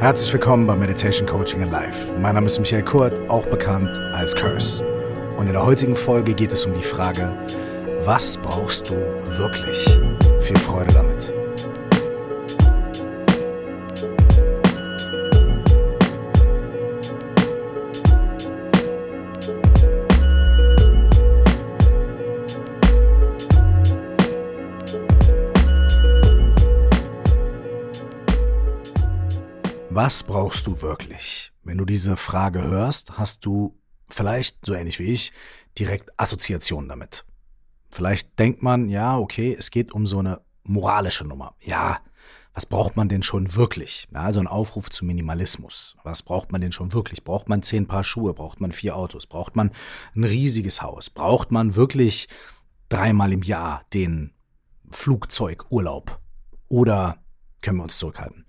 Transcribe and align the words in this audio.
Herzlich 0.00 0.32
willkommen 0.32 0.66
bei 0.66 0.76
Meditation 0.76 1.26
Coaching 1.26 1.62
in 1.62 1.70
Life. 1.70 2.12
Mein 2.20 2.34
Name 2.34 2.46
ist 2.46 2.58
Michael 2.58 2.82
Kurt, 2.82 3.12
auch 3.28 3.46
bekannt 3.46 3.98
als 4.14 4.34
Curse. 4.34 4.84
Und 5.36 5.46
in 5.46 5.52
der 5.52 5.64
heutigen 5.64 5.96
Folge 5.96 6.34
geht 6.34 6.52
es 6.52 6.66
um 6.66 6.74
die 6.74 6.82
Frage, 6.82 7.32
was 8.04 8.36
brauchst 8.36 8.90
du 8.90 8.96
wirklich? 9.38 9.98
Viel 10.40 10.58
Freude 10.58 10.92
damit. 10.94 11.33
Was 29.96 30.24
brauchst 30.24 30.66
du 30.66 30.82
wirklich? 30.82 31.52
Wenn 31.62 31.78
du 31.78 31.84
diese 31.84 32.16
Frage 32.16 32.64
hörst, 32.64 33.16
hast 33.16 33.46
du 33.46 33.78
vielleicht, 34.08 34.66
so 34.66 34.74
ähnlich 34.74 34.98
wie 34.98 35.12
ich, 35.12 35.32
direkt 35.78 36.10
Assoziationen 36.16 36.88
damit. 36.88 37.24
Vielleicht 37.92 38.36
denkt 38.40 38.60
man, 38.60 38.88
ja, 38.88 39.16
okay, 39.16 39.54
es 39.56 39.70
geht 39.70 39.92
um 39.92 40.04
so 40.04 40.18
eine 40.18 40.40
moralische 40.64 41.24
Nummer. 41.24 41.54
Ja, 41.60 42.00
was 42.54 42.66
braucht 42.66 42.96
man 42.96 43.08
denn 43.08 43.22
schon 43.22 43.54
wirklich? 43.54 44.08
Ja, 44.12 44.22
also 44.22 44.40
ein 44.40 44.48
Aufruf 44.48 44.90
zu 44.90 45.04
Minimalismus. 45.04 45.94
Was 46.02 46.24
braucht 46.24 46.50
man 46.50 46.60
denn 46.60 46.72
schon 46.72 46.92
wirklich? 46.92 47.22
Braucht 47.22 47.48
man 47.48 47.62
zehn 47.62 47.86
Paar 47.86 48.02
Schuhe? 48.02 48.34
Braucht 48.34 48.60
man 48.60 48.72
vier 48.72 48.96
Autos? 48.96 49.28
Braucht 49.28 49.54
man 49.54 49.70
ein 50.16 50.24
riesiges 50.24 50.82
Haus? 50.82 51.08
Braucht 51.08 51.52
man 51.52 51.76
wirklich 51.76 52.26
dreimal 52.88 53.32
im 53.32 53.42
Jahr 53.42 53.84
den 53.92 54.32
Flugzeugurlaub? 54.90 56.20
Oder 56.66 57.18
können 57.62 57.76
wir 57.76 57.84
uns 57.84 57.96
zurückhalten? 57.96 58.44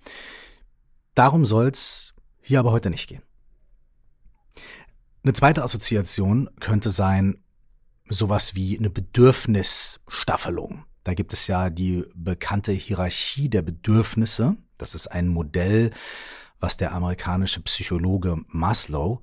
Darum 1.16 1.44
soll's 1.44 2.14
hier 2.42 2.60
aber 2.60 2.70
heute 2.70 2.90
nicht 2.90 3.08
gehen. 3.08 3.22
Eine 5.24 5.32
zweite 5.32 5.64
Assoziation 5.64 6.48
könnte 6.60 6.90
sein 6.90 7.38
sowas 8.08 8.54
wie 8.54 8.78
eine 8.78 8.90
Bedürfnisstaffelung. 8.90 10.84
Da 11.04 11.14
gibt 11.14 11.32
es 11.32 11.46
ja 11.46 11.70
die 11.70 12.04
bekannte 12.14 12.70
Hierarchie 12.72 13.48
der 13.48 13.62
Bedürfnisse. 13.62 14.56
Das 14.76 14.94
ist 14.94 15.08
ein 15.08 15.28
Modell, 15.28 15.90
was 16.60 16.76
der 16.76 16.92
amerikanische 16.92 17.62
Psychologe 17.62 18.36
Maslow 18.48 19.22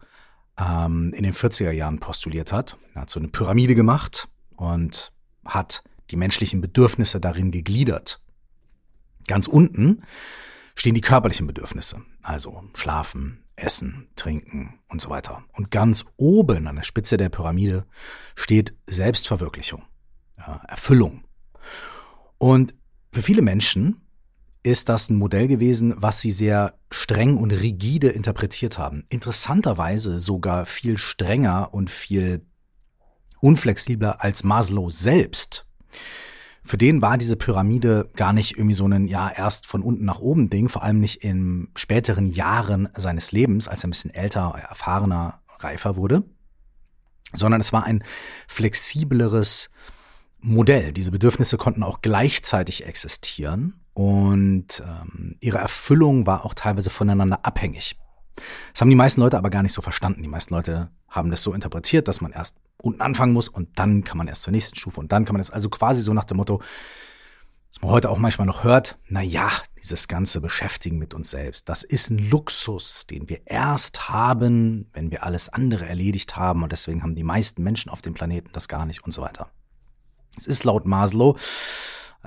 ähm, 0.58 1.14
in 1.14 1.22
den 1.24 1.34
40er 1.34 1.72
Jahren 1.72 2.00
postuliert 2.00 2.52
hat. 2.52 2.76
Er 2.96 3.02
hat 3.02 3.12
so 3.12 3.20
eine 3.20 3.30
Pyramide 3.30 3.76
gemacht 3.76 4.28
und 4.58 5.14
hat 5.46 5.84
die 6.10 6.16
menschlichen 6.16 6.60
Bedürfnisse 6.60 7.20
darin 7.20 7.52
gegliedert. 7.52 8.20
Ganz 9.28 9.46
unten 9.48 10.02
stehen 10.76 10.96
die 10.96 11.02
körperlichen 11.02 11.48
Bedürfnisse, 11.48 12.02
also 12.22 12.64
schlafen, 12.74 13.44
essen, 13.56 14.10
trinken 14.16 14.80
und 14.88 15.02
so 15.02 15.10
weiter. 15.10 15.44
Und 15.54 15.72
ganz 15.72 16.06
oben 16.18 16.68
an 16.68 16.76
der 16.76 16.84
Spitze 16.84 17.18
der 17.18 17.30
Pyramide 17.30 17.86
steht 18.36 18.74
Selbstverwirklichung, 18.88 19.84
Erfüllung. 20.68 21.24
Und 22.38 22.74
für 23.12 23.22
viele 23.22 23.42
Menschen 23.42 24.02
ist 24.64 24.90
das 24.90 25.10
ein 25.10 25.18
Modell 25.18 25.48
gewesen, 25.48 25.94
was 25.98 26.22
sie 26.22 26.32
sehr 26.32 26.80
streng 26.90 27.38
und 27.38 27.52
rigide 27.52 28.10
interpretiert 28.10 28.78
haben. 28.78 29.06
Interessanterweise 29.10 30.20
sogar 30.20 30.66
viel 30.66 30.98
strenger 30.98 31.74
und 31.74 31.90
viel 31.90 32.46
unflexibler 33.42 34.24
als 34.24 34.44
Maslow 34.44 34.90
selbst. 34.90 35.66
Für 36.64 36.78
den 36.78 37.02
war 37.02 37.18
diese 37.18 37.36
Pyramide 37.36 38.10
gar 38.16 38.32
nicht 38.32 38.58
irgendwie 38.58 38.74
so 38.74 38.88
ein, 38.88 39.08
ja, 39.08 39.30
erst 39.30 39.68
von 39.68 39.82
unten 39.82 40.06
nach 40.06 40.20
oben 40.20 40.50
Ding, 40.50 40.70
vor 40.70 40.82
allem 40.82 41.00
nicht 41.00 41.24
in 41.24 41.68
späteren 41.76 42.26
Jahren 42.26 42.88
seines 42.96 43.34
Lebens, 43.34 43.68
als 43.68 43.84
er 43.84 43.90
ein 43.90 43.92
bisschen 43.92 44.14
älter, 44.14 44.56
erfahrener, 44.70 45.42
reifer 45.60 45.98
wurde, 45.98 46.24
sondern 47.34 47.60
es 47.60 47.74
war 47.74 47.84
ein 47.84 48.04
flexibleres 48.48 49.70
Modell. 50.40 50.94
Diese 50.94 51.12
Bedürfnisse 51.12 51.58
konnten 51.58 51.84
auch 51.84 52.02
gleichzeitig 52.02 52.86
existieren 52.86 53.82
und 53.94 54.82
ähm, 54.86 55.36
ihre 55.42 55.60
Erfüllung 55.60 56.26
war 56.26 56.46
auch 56.46 56.54
teilweise 56.54 56.90
voneinander 56.90 57.46
abhängig. 57.46 57.98
Das 58.72 58.82
haben 58.82 58.90
die 58.90 58.96
meisten 58.96 59.22
Leute 59.22 59.38
aber 59.38 59.50
gar 59.50 59.64
nicht 59.64 59.74
so 59.74 59.82
verstanden. 59.82 60.24
Die 60.24 60.30
meisten 60.30 60.54
Leute 60.54 60.90
haben 61.08 61.30
das 61.30 61.44
so 61.44 61.54
interpretiert, 61.54 62.08
dass 62.08 62.22
man 62.22 62.32
erst 62.32 62.58
unten 62.78 63.02
anfangen 63.02 63.34
muss 63.34 63.48
und 63.48 63.70
dann 63.80 64.04
kann 64.04 64.18
man 64.18 64.28
erst 64.28 64.44
zur 64.44 64.52
nächsten 64.52 64.76
Stufe 64.76 65.00
und 65.00 65.12
dann 65.12 65.26
kann 65.26 65.34
man 65.34 65.40
das 65.40 65.52
also 65.52 65.70
quasi 65.70 66.02
so 66.02 66.14
nach 66.14 66.24
dem 66.26 66.38
Motto, 66.38 66.62
was 67.70 67.82
man 67.82 67.92
heute 67.92 68.10
auch 68.10 68.18
manchmal 68.18 68.46
noch 68.46 68.64
hört, 68.64 69.00
na 69.08 69.22
ja, 69.22 69.50
dieses 69.80 70.08
ganze 70.08 70.42
Beschäftigen 70.42 70.98
mit 70.98 71.14
uns 71.14 71.32
selbst, 71.32 71.70
das 71.70 71.84
ist 71.84 72.10
ein 72.10 72.18
Luxus, 72.30 73.06
den 73.08 73.30
wir 73.30 73.42
erst 73.46 74.10
haben, 74.10 74.90
wenn 74.94 75.12
wir 75.12 75.24
alles 75.24 75.50
andere 75.50 75.86
erledigt 75.86 76.36
haben 76.36 76.64
und 76.64 76.72
deswegen 76.72 77.04
haben 77.04 77.16
die 77.16 77.24
meisten 77.24 77.64
Menschen 77.64 77.90
auf 77.90 78.02
dem 78.02 78.14
Planeten 78.14 78.50
das 78.54 78.68
gar 78.68 78.86
nicht 78.86 79.04
und 79.04 79.12
so 79.12 79.22
weiter. 79.22 79.50
Es 80.36 80.48
ist 80.48 80.64
laut 80.64 80.86
Maslow 80.86 81.38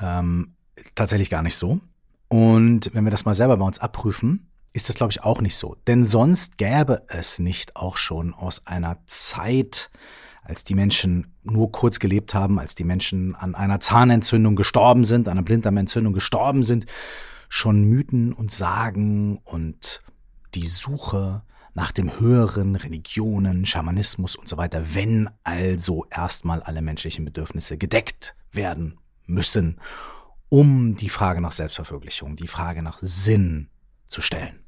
ähm, 0.00 0.54
tatsächlich 0.94 1.30
gar 1.30 1.42
nicht 1.42 1.56
so. 1.56 1.80
Und 2.28 2.90
wenn 2.92 3.04
wir 3.04 3.10
das 3.10 3.24
mal 3.24 3.34
selber 3.34 3.56
bei 3.56 3.64
uns 3.64 3.78
abprüfen, 3.78 4.50
ist 4.76 4.90
das, 4.90 4.96
glaube 4.96 5.10
ich, 5.10 5.22
auch 5.22 5.40
nicht 5.40 5.56
so. 5.56 5.74
Denn 5.86 6.04
sonst 6.04 6.58
gäbe 6.58 7.02
es 7.08 7.38
nicht 7.38 7.76
auch 7.76 7.96
schon 7.96 8.34
aus 8.34 8.66
einer 8.66 8.98
Zeit, 9.06 9.90
als 10.42 10.64
die 10.64 10.74
Menschen 10.74 11.34
nur 11.42 11.72
kurz 11.72 11.98
gelebt 11.98 12.34
haben, 12.34 12.58
als 12.58 12.74
die 12.74 12.84
Menschen 12.84 13.34
an 13.34 13.54
einer 13.54 13.80
Zahnentzündung 13.80 14.54
gestorben 14.54 15.04
sind, 15.04 15.28
an 15.28 15.32
einer 15.32 15.44
Blinddarmentzündung 15.44 16.12
gestorben 16.12 16.62
sind, 16.62 16.84
schon 17.48 17.84
Mythen 17.84 18.34
und 18.34 18.50
Sagen 18.50 19.38
und 19.44 20.02
die 20.54 20.66
Suche 20.66 21.42
nach 21.72 21.90
dem 21.90 22.20
höheren 22.20 22.76
Religionen, 22.76 23.64
Schamanismus 23.64 24.36
und 24.36 24.46
so 24.46 24.58
weiter, 24.58 24.94
wenn 24.94 25.30
also 25.42 26.04
erstmal 26.10 26.62
alle 26.62 26.82
menschlichen 26.82 27.24
Bedürfnisse 27.24 27.78
gedeckt 27.78 28.36
werden 28.52 28.98
müssen, 29.24 29.80
um 30.50 30.96
die 30.96 31.08
Frage 31.08 31.40
nach 31.40 31.52
Selbstverwirklichung, 31.52 32.36
die 32.36 32.46
Frage 32.46 32.82
nach 32.82 32.98
Sinn 33.00 33.70
zu 34.06 34.20
stellen. 34.20 34.65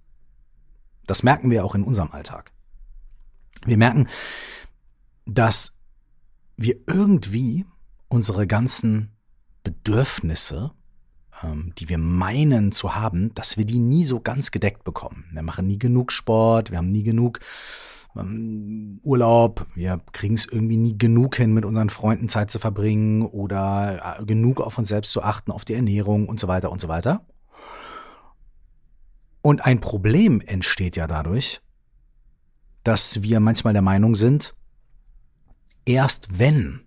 Das 1.09 1.23
merken 1.23 1.51
wir 1.51 1.65
auch 1.65 1.75
in 1.75 1.83
unserem 1.83 2.13
Alltag. 2.13 2.53
Wir 3.65 3.79
merken, 3.79 4.07
dass 5.27 5.75
wir 6.57 6.77
irgendwie 6.87 7.65
unsere 8.09 8.47
ganzen 8.47 9.11
Bedürfnisse, 9.65 10.73
ähm, 11.43 11.73
die 11.79 11.89
wir 11.89 11.99
meinen 11.99 12.73
zu 12.73 12.95
haben, 12.95 13.33
dass 13.35 13.57
wir 13.57 13.65
die 13.65 13.79
nie 13.79 14.05
so 14.05 14.21
ganz 14.21 14.51
gedeckt 14.51 14.85
bekommen. 14.85 15.25
Wir 15.33 15.43
machen 15.43 15.67
nie 15.67 15.79
genug 15.79 16.13
Sport, 16.13 16.71
wir 16.71 16.79
haben 16.79 16.93
nie 16.93 17.05
genug 17.05 17.41
ähm, 18.15 19.01
Urlaub, 19.03 19.67
wir 19.75 20.01
kriegen 20.13 20.35
es 20.35 20.45
irgendwie 20.45 20.77
nie 20.77 20.99
genug 20.99 21.37
hin, 21.37 21.55
mit 21.55 21.65
unseren 21.65 21.89
Freunden 21.89 22.29
Zeit 22.29 22.51
zu 22.51 22.59
verbringen 22.59 23.23
oder 23.23 24.19
äh, 24.21 24.25
genug 24.27 24.61
auf 24.61 24.77
uns 24.77 24.89
selbst 24.89 25.13
zu 25.13 25.23
achten, 25.23 25.53
auf 25.53 25.65
die 25.65 25.75
Ernährung 25.75 26.29
und 26.29 26.39
so 26.39 26.49
weiter 26.49 26.71
und 26.71 26.81
so 26.81 26.89
weiter. 26.89 27.25
Und 29.43 29.65
ein 29.65 29.81
Problem 29.81 30.41
entsteht 30.41 30.97
ja 30.97 31.07
dadurch, 31.07 31.61
dass 32.85 33.23
wir 33.23 33.41
manchmal 33.41 33.73
der 33.73 33.83
Meinung 33.83 34.15
sind, 34.15 34.55
erst 35.85 36.39
wenn 36.39 36.81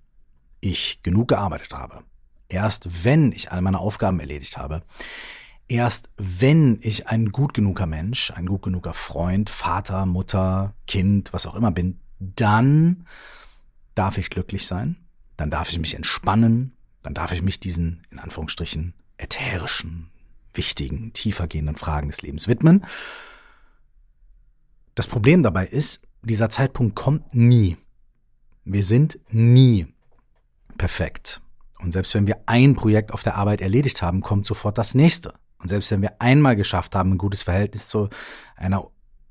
ich 0.59 1.01
genug 1.03 1.29
gearbeitet 1.29 1.73
habe, 1.73 2.03
erst 2.49 3.03
wenn 3.05 3.31
ich 3.31 3.51
all 3.51 3.61
meine 3.61 3.79
Aufgaben 3.79 4.19
erledigt 4.19 4.57
habe, 4.57 4.83
erst 5.67 6.09
wenn 6.17 6.79
ich 6.81 7.07
ein 7.07 7.31
gut 7.31 7.53
genuger 7.53 7.85
Mensch, 7.85 8.31
ein 8.31 8.45
gut 8.45 8.63
genuger 8.63 8.93
Freund, 8.93 9.49
Vater, 9.49 10.05
Mutter, 10.05 10.75
Kind, 10.87 11.33
was 11.33 11.45
auch 11.45 11.55
immer 11.55 11.71
bin, 11.71 11.99
dann 12.19 13.07
darf 13.95 14.17
ich 14.17 14.29
glücklich 14.29 14.65
sein, 14.67 14.97
dann 15.37 15.49
darf 15.49 15.69
ich 15.69 15.79
mich 15.79 15.95
entspannen, 15.95 16.75
dann 17.01 17.13
darf 17.13 17.31
ich 17.31 17.41
mich 17.41 17.59
diesen, 17.59 18.05
in 18.11 18.19
Anführungsstrichen, 18.19 18.93
ätherischen, 19.17 20.11
wichtigen, 20.53 21.13
tiefergehenden 21.13 21.75
Fragen 21.75 22.09
des 22.09 22.21
Lebens 22.21 22.47
widmen. 22.47 22.85
Das 24.95 25.07
Problem 25.07 25.43
dabei 25.43 25.67
ist, 25.67 26.01
dieser 26.21 26.49
Zeitpunkt 26.49 26.95
kommt 26.95 27.33
nie. 27.33 27.77
Wir 28.65 28.83
sind 28.83 29.19
nie 29.29 29.87
perfekt. 30.77 31.41
Und 31.79 31.91
selbst 31.91 32.13
wenn 32.13 32.27
wir 32.27 32.41
ein 32.45 32.75
Projekt 32.75 33.11
auf 33.11 33.23
der 33.23 33.35
Arbeit 33.35 33.61
erledigt 33.61 34.01
haben, 34.01 34.21
kommt 34.21 34.45
sofort 34.45 34.77
das 34.77 34.93
nächste. 34.93 35.33
Und 35.57 35.67
selbst 35.67 35.91
wenn 35.91 36.01
wir 36.01 36.15
einmal 36.19 36.55
geschafft 36.55 36.95
haben, 36.95 37.13
ein 37.13 37.17
gutes 37.17 37.43
Verhältnis 37.43 37.87
zu 37.87 38.09
einer 38.55 38.83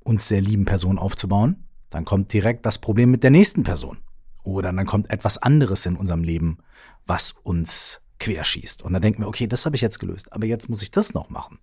uns 0.03 0.27
sehr 0.27 0.41
lieben 0.41 0.65
Person 0.65 0.97
aufzubauen, 0.97 1.67
dann 1.89 2.05
kommt 2.05 2.33
direkt 2.33 2.65
das 2.65 2.79
Problem 2.79 3.11
mit 3.11 3.23
der 3.23 3.31
nächsten 3.31 3.63
Person. 3.63 3.99
Oder 4.43 4.73
dann 4.73 4.85
kommt 4.85 5.11
etwas 5.11 5.37
anderes 5.37 5.85
in 5.85 5.95
unserem 5.95 6.23
Leben, 6.23 6.57
was 7.05 7.31
uns 7.43 8.01
querschießt. 8.21 8.83
Und 8.83 8.93
dann 8.93 9.01
denken 9.01 9.23
wir, 9.23 9.27
okay, 9.27 9.47
das 9.47 9.65
habe 9.65 9.75
ich 9.75 9.81
jetzt 9.81 9.99
gelöst, 9.99 10.31
aber 10.31 10.45
jetzt 10.45 10.69
muss 10.69 10.81
ich 10.81 10.91
das 10.91 11.13
noch 11.13 11.29
machen. 11.29 11.59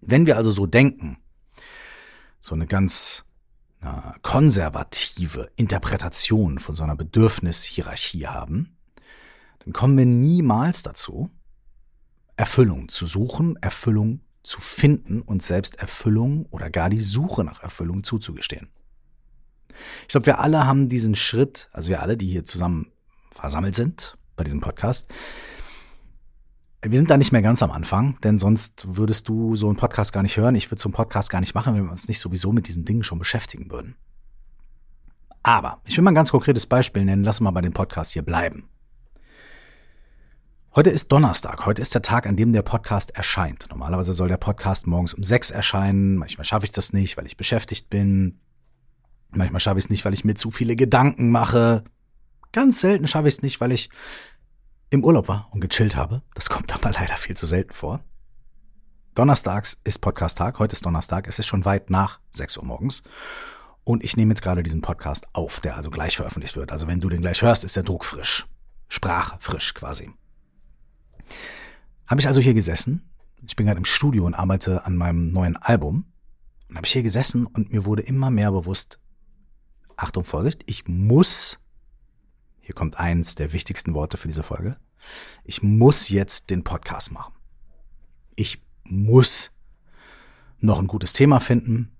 Wenn 0.00 0.26
wir 0.26 0.36
also 0.36 0.50
so 0.50 0.66
denken, 0.66 1.18
so 2.40 2.54
eine 2.54 2.66
ganz 2.66 3.24
na, 3.80 4.14
konservative 4.22 5.50
Interpretation 5.56 6.58
von 6.60 6.74
so 6.74 6.84
einer 6.84 6.96
Bedürfnishierarchie 6.96 8.28
haben, 8.28 8.76
dann 9.58 9.72
kommen 9.72 9.98
wir 9.98 10.06
niemals 10.06 10.82
dazu, 10.82 11.30
Erfüllung 12.36 12.88
zu 12.88 13.06
suchen, 13.06 13.56
Erfüllung 13.56 14.20
zu 14.44 14.60
finden 14.60 15.20
und 15.20 15.42
selbst 15.42 15.76
Erfüllung 15.80 16.46
oder 16.50 16.70
gar 16.70 16.88
die 16.88 17.00
Suche 17.00 17.42
nach 17.42 17.62
Erfüllung 17.62 18.04
zuzugestehen. 18.04 18.68
Ich 20.02 20.08
glaube, 20.08 20.26
wir 20.26 20.38
alle 20.38 20.64
haben 20.64 20.88
diesen 20.88 21.16
Schritt, 21.16 21.68
also 21.72 21.90
wir 21.90 22.00
alle, 22.00 22.16
die 22.16 22.30
hier 22.30 22.44
zusammen 22.44 22.92
versammelt 23.30 23.74
sind 23.74 24.18
bei 24.38 24.44
diesem 24.44 24.60
Podcast, 24.60 25.08
wir 26.82 26.96
sind 26.96 27.10
da 27.10 27.16
nicht 27.16 27.32
mehr 27.32 27.42
ganz 27.42 27.62
am 27.62 27.72
Anfang, 27.72 28.18
denn 28.22 28.38
sonst 28.38 28.96
würdest 28.96 29.28
du 29.28 29.56
so 29.56 29.66
einen 29.66 29.76
Podcast 29.76 30.12
gar 30.12 30.22
nicht 30.22 30.36
hören. 30.36 30.54
Ich 30.54 30.70
würde 30.70 30.80
so 30.80 30.88
einen 30.88 30.94
Podcast 30.94 31.28
gar 31.28 31.40
nicht 31.40 31.54
machen, 31.54 31.74
wenn 31.74 31.84
wir 31.84 31.90
uns 31.90 32.08
nicht 32.08 32.20
sowieso 32.20 32.52
mit 32.52 32.68
diesen 32.68 32.84
Dingen 32.84 33.02
schon 33.02 33.18
beschäftigen 33.18 33.70
würden. 33.70 33.96
Aber 35.42 35.80
ich 35.84 35.96
will 35.96 36.04
mal 36.04 36.12
ein 36.12 36.14
ganz 36.14 36.30
konkretes 36.30 36.66
Beispiel 36.66 37.04
nennen. 37.04 37.24
Lass 37.24 37.40
mal 37.40 37.50
bei 37.50 37.62
dem 37.62 37.72
Podcast 37.72 38.12
hier 38.12 38.22
bleiben. 38.22 38.68
Heute 40.76 40.90
ist 40.90 41.10
Donnerstag. 41.10 41.66
Heute 41.66 41.82
ist 41.82 41.94
der 41.94 42.02
Tag, 42.02 42.26
an 42.26 42.36
dem 42.36 42.52
der 42.52 42.62
Podcast 42.62 43.10
erscheint. 43.16 43.66
Normalerweise 43.70 44.14
soll 44.14 44.28
der 44.28 44.36
Podcast 44.36 44.86
morgens 44.86 45.14
um 45.14 45.24
sechs 45.24 45.50
erscheinen. 45.50 46.16
Manchmal 46.16 46.44
schaffe 46.44 46.66
ich 46.66 46.72
das 46.72 46.92
nicht, 46.92 47.16
weil 47.16 47.26
ich 47.26 47.36
beschäftigt 47.36 47.90
bin. 47.90 48.38
Manchmal 49.30 49.60
schaffe 49.60 49.78
ich 49.78 49.86
es 49.86 49.90
nicht, 49.90 50.04
weil 50.04 50.14
ich 50.14 50.24
mir 50.24 50.34
zu 50.34 50.52
viele 50.52 50.76
Gedanken 50.76 51.30
mache. 51.30 51.82
Ganz 52.58 52.80
selten 52.80 53.06
schaffe 53.06 53.28
ich 53.28 53.36
es 53.36 53.42
nicht, 53.42 53.60
weil 53.60 53.70
ich 53.70 53.88
im 54.90 55.04
Urlaub 55.04 55.28
war 55.28 55.46
und 55.52 55.60
gechillt 55.60 55.94
habe. 55.94 56.22
Das 56.34 56.50
kommt 56.50 56.74
aber 56.74 56.90
leider 56.98 57.14
viel 57.14 57.36
zu 57.36 57.46
selten 57.46 57.72
vor. 57.72 58.02
Donnerstags 59.14 59.78
ist 59.84 60.00
Podcast-Tag. 60.00 60.58
Heute 60.58 60.72
ist 60.72 60.84
Donnerstag. 60.84 61.28
Es 61.28 61.38
ist 61.38 61.46
schon 61.46 61.64
weit 61.64 61.88
nach 61.88 62.18
6 62.32 62.56
Uhr 62.56 62.64
morgens. 62.64 63.04
Und 63.84 64.02
ich 64.02 64.16
nehme 64.16 64.32
jetzt 64.32 64.42
gerade 64.42 64.64
diesen 64.64 64.80
Podcast 64.80 65.28
auf, 65.34 65.60
der 65.60 65.76
also 65.76 65.88
gleich 65.88 66.16
veröffentlicht 66.16 66.56
wird. 66.56 66.72
Also 66.72 66.88
wenn 66.88 66.98
du 66.98 67.08
den 67.08 67.20
gleich 67.20 67.42
hörst, 67.42 67.62
ist 67.62 67.76
der 67.76 67.84
Druck 67.84 68.04
frisch. 68.04 68.48
Sprachfrisch 68.88 69.74
quasi. 69.74 70.10
Habe 72.08 72.20
ich 72.20 72.26
also 72.26 72.40
hier 72.40 72.54
gesessen. 72.54 73.08
Ich 73.46 73.54
bin 73.54 73.66
gerade 73.66 73.78
im 73.78 73.84
Studio 73.84 74.26
und 74.26 74.34
arbeite 74.34 74.84
an 74.84 74.96
meinem 74.96 75.30
neuen 75.30 75.56
Album. 75.56 76.06
Und 76.68 76.74
habe 76.74 76.86
ich 76.86 76.92
hier 76.92 77.04
gesessen 77.04 77.46
und 77.46 77.72
mir 77.72 77.84
wurde 77.84 78.02
immer 78.02 78.32
mehr 78.32 78.50
bewusst, 78.50 78.98
Achtung, 79.96 80.24
Vorsicht, 80.24 80.64
ich 80.66 80.88
muss, 80.88 81.60
hier 82.68 82.74
kommt 82.74 82.98
eins 82.98 83.34
der 83.34 83.54
wichtigsten 83.54 83.94
Worte 83.94 84.18
für 84.18 84.28
diese 84.28 84.42
Folge, 84.42 84.76
ich 85.42 85.62
muss 85.62 86.10
jetzt 86.10 86.50
den 86.50 86.64
Podcast 86.64 87.10
machen. 87.10 87.32
Ich 88.36 88.62
muss 88.84 89.52
noch 90.58 90.78
ein 90.78 90.86
gutes 90.86 91.14
Thema 91.14 91.40
finden. 91.40 91.96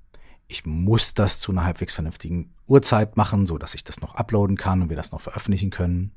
Ich 0.47 0.67
muss 0.67 1.15
das 1.15 1.41
zu 1.41 1.53
einer 1.53 1.65
halbwegs 1.65 1.94
vernünftigen 1.94 2.55
Uhrzeit 2.67 3.17
machen, 3.17 3.47
so 3.47 3.56
dass 3.56 3.73
ich 3.73 3.82
das 3.82 4.03
noch 4.03 4.17
uploaden 4.17 4.59
kann 4.59 4.82
und 4.82 4.91
wir 4.91 4.97
das 4.99 5.11
noch 5.11 5.23
veröffentlichen 5.23 5.70
können. 5.70 6.12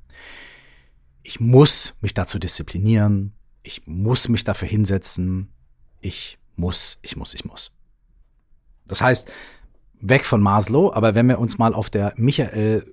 Ich 1.23 1.39
muss 1.39 1.93
mich 2.01 2.13
dazu 2.13 2.37
disziplinieren. 2.37 3.31
Ich 3.63 3.87
muss 3.87 4.27
mich 4.27 4.43
dafür 4.43 4.67
hinsetzen. 4.67 5.53
Ich 6.01 6.39
muss, 6.57 6.99
ich 7.03 7.15
muss, 7.15 7.33
ich 7.33 7.45
muss. 7.45 7.71
Das 8.85 9.01
heißt, 9.01 9.31
weg 10.01 10.25
von 10.25 10.41
Maslow, 10.41 10.91
aber 10.91 11.15
wenn 11.15 11.29
wir 11.29 11.39
uns 11.39 11.57
mal 11.57 11.73
auf 11.73 11.89
der 11.89 12.13
Michael 12.17 12.83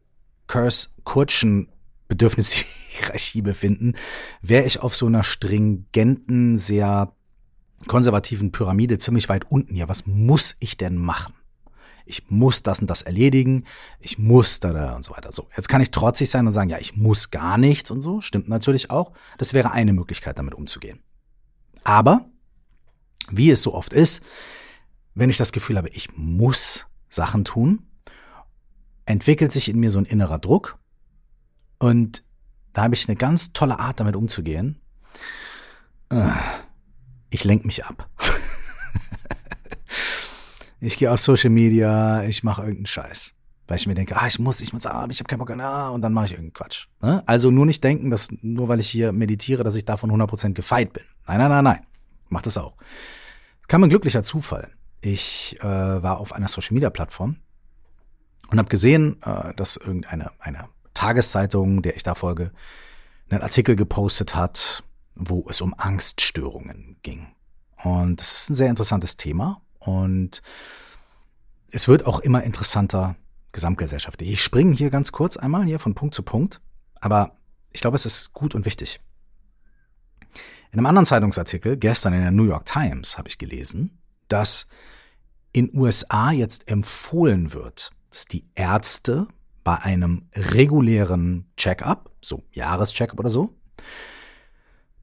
Kurs 0.49 0.93
Kurtschen 1.05 1.69
Bedürfnishierarchie 2.09 3.43
befinden, 3.43 3.95
wäre 4.43 4.65
ich 4.65 4.81
auf 4.81 4.97
so 4.97 5.07
einer 5.07 5.23
stringenten, 5.23 6.59
sehr 6.59 7.13
konservativen 7.87 8.51
Pyramide 8.51 8.99
ziemlich 8.99 9.29
weit 9.29 9.51
unten. 9.51 9.77
Ja, 9.77 9.89
was 9.89 10.07
muss 10.07 10.57
ich 10.59 10.77
denn 10.77 10.97
machen? 10.97 11.35
Ich 12.07 12.31
muss 12.31 12.63
das 12.63 12.81
und 12.81 12.89
das 12.89 13.03
erledigen, 13.03 13.65
ich 14.01 14.19
muss 14.19 14.61
da, 14.61 14.73
da 14.73 14.97
und 14.97 15.05
so 15.05 15.13
weiter. 15.15 15.31
So, 15.31 15.47
jetzt 15.55 15.69
kann 15.69 15.83
ich 15.83 15.91
trotzig 15.91 16.31
sein 16.31 16.47
und 16.47 16.55
sagen, 16.55 16.71
ja, 16.71 16.79
ich 16.79 16.97
muss 16.97 17.31
gar 17.31 17.59
nichts 17.59 17.91
und 17.91 18.01
so. 18.01 18.23
Stimmt 18.23 18.49
natürlich 18.49 18.91
auch. 18.91 19.13
Das 19.37 19.53
wäre 19.53 19.73
eine 19.73 19.93
Möglichkeit, 19.93 20.39
damit 20.39 20.55
umzugehen. 20.55 21.01
Aber, 21.85 22.25
wie 23.31 23.51
es 23.51 23.63
so 23.63 23.75
oft 23.75 23.93
ist, 23.93 24.23
wenn 25.15 25.29
ich 25.29 25.37
das 25.37 25.53
Gefühl 25.53 25.77
habe, 25.77 25.91
ich 25.91 26.09
muss 26.17 26.87
Sachen 27.11 27.45
tun, 27.45 27.88
entwickelt 29.09 29.53
sich 29.53 29.69
in 29.69 29.79
mir 29.79 29.91
so 29.91 29.99
ein 29.99 30.05
innerer 30.05 30.39
Druck 30.39 30.79
und 31.79 32.23
da 32.73 32.83
habe 32.83 32.95
ich 32.95 33.09
eine 33.09 33.17
ganz 33.17 33.53
tolle 33.53 33.79
Art, 33.79 34.01
damit 34.01 34.15
umzugehen. 34.15 34.81
Ich 37.31 37.45
lenke 37.45 37.67
mich 37.67 37.85
ab. 37.85 38.09
ich 40.81 40.99
gehe 40.99 41.11
aus 41.11 41.25
Social 41.25 41.51
Media, 41.51 42.23
ich 42.25 42.45
mache 42.45 42.63
irgendeinen 42.63 42.87
Scheiß. 42.87 43.33
Weil 43.67 43.77
ich 43.77 43.87
mir 43.87 43.95
denke, 43.95 44.17
ah, 44.17 44.27
ich 44.27 44.39
muss, 44.39 44.63
ich 44.63 44.73
muss, 44.73 44.87
ah, 44.87 45.07
ich 45.11 45.19
habe 45.19 45.29
keinen 45.29 45.41
Bock, 45.41 45.51
ah, 45.51 45.91
und 45.91 46.01
dann 46.01 46.13
mache 46.13 46.27
ich 46.27 46.33
irgendeinen 46.33 46.55
Quatsch. 46.55 46.87
Ne? 47.03 47.23
Also 47.27 47.51
nur 47.51 47.67
nicht 47.67 47.85
denken, 47.85 48.11
dass 48.11 48.29
nur 48.41 48.69
weil 48.69 48.81
ich 48.81 48.89
hier 48.89 49.13
meditiere, 49.13 49.65
dass 49.65 49.75
ich 49.75 49.85
davon 49.85 50.11
100% 50.11 50.55
gefeit 50.55 50.93
bin. 50.93 51.03
Nein, 51.27 51.39
nein, 51.39 51.51
nein, 51.51 51.65
nein. 51.65 51.87
Mach 52.29 52.43
das 52.43 52.57
auch. 52.57 52.77
Kam 53.67 53.85
ein 53.85 53.91
glücklicher 53.91 54.23
Zufall 54.23 54.71
ich 55.01 55.57
äh, 55.61 55.65
war 55.65 56.19
auf 56.19 56.33
einer 56.33 56.49
Social 56.49 56.75
Media 56.75 56.91
Plattform 56.91 57.37
und 58.51 58.59
habe 58.59 58.69
gesehen, 58.69 59.21
äh, 59.23 59.55
dass 59.55 59.77
irgendeine 59.77 60.31
eine 60.39 60.69
Tageszeitung, 60.95 61.83
der 61.83 61.97
ich 61.97 62.03
da 62.03 62.15
folge, 62.15 62.53
einen 63.31 63.43
Artikel 63.43 63.77
gepostet 63.77 64.35
hat, 64.35 64.83
wo 65.15 65.47
es 65.49 65.61
um 65.61 65.75
Angststörungen 65.77 66.97
ging. 67.03 67.29
Und 67.83 68.21
das 68.21 68.33
ist 68.33 68.51
ein 68.51 68.55
sehr 68.55 68.71
interessantes 68.71 69.17
Thema 69.17 69.61
und 69.79 70.43
es 71.71 71.87
wird 71.87 72.07
auch 72.07 72.21
immer 72.21 72.43
interessanter 72.43 73.17
gesamtgesellschaftlich. 73.53 74.31
Ich 74.31 74.43
springe 74.43 74.75
hier 74.75 74.91
ganz 74.91 75.13
kurz 75.13 75.37
einmal 75.37 75.65
hier 75.65 75.79
von 75.79 75.95
Punkt 75.95 76.15
zu 76.15 76.23
Punkt, 76.23 76.61
aber 77.01 77.37
ich 77.73 77.81
glaube, 77.81 77.97
es 77.97 78.07
ist 78.07 78.33
gut 78.33 78.55
und 78.55 78.65
wichtig. 78.65 79.01
In 80.73 80.79
einem 80.79 80.87
anderen 80.87 81.07
Zeitungsartikel, 81.07 81.77
gestern 81.77 82.13
in 82.13 82.21
der 82.21 82.31
New 82.31 82.45
York 82.45 82.67
Times, 82.67 83.17
habe 83.17 83.29
ich 83.29 83.39
gelesen, 83.39 83.99
dass 84.29 84.67
in 85.53 85.71
USA 85.75 86.31
jetzt 86.31 86.69
empfohlen 86.69 87.53
wird, 87.53 87.91
dass 88.11 88.27
die 88.27 88.45
Ärzte 88.55 89.29
bei 89.65 89.77
einem 89.77 90.29
regulären 90.35 91.47
Check-up, 91.57 92.11
so 92.23 92.43
Jahrescheckup 92.53 93.19
oder 93.19 93.31
so, 93.31 93.55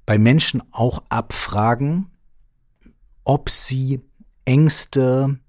bei 0.05 0.17
Menschen 0.17 0.61
auch 0.71 1.03
abfragen, 1.09 2.11
ob 3.23 3.49
sie 3.49 4.01
Ängste, 4.45 5.39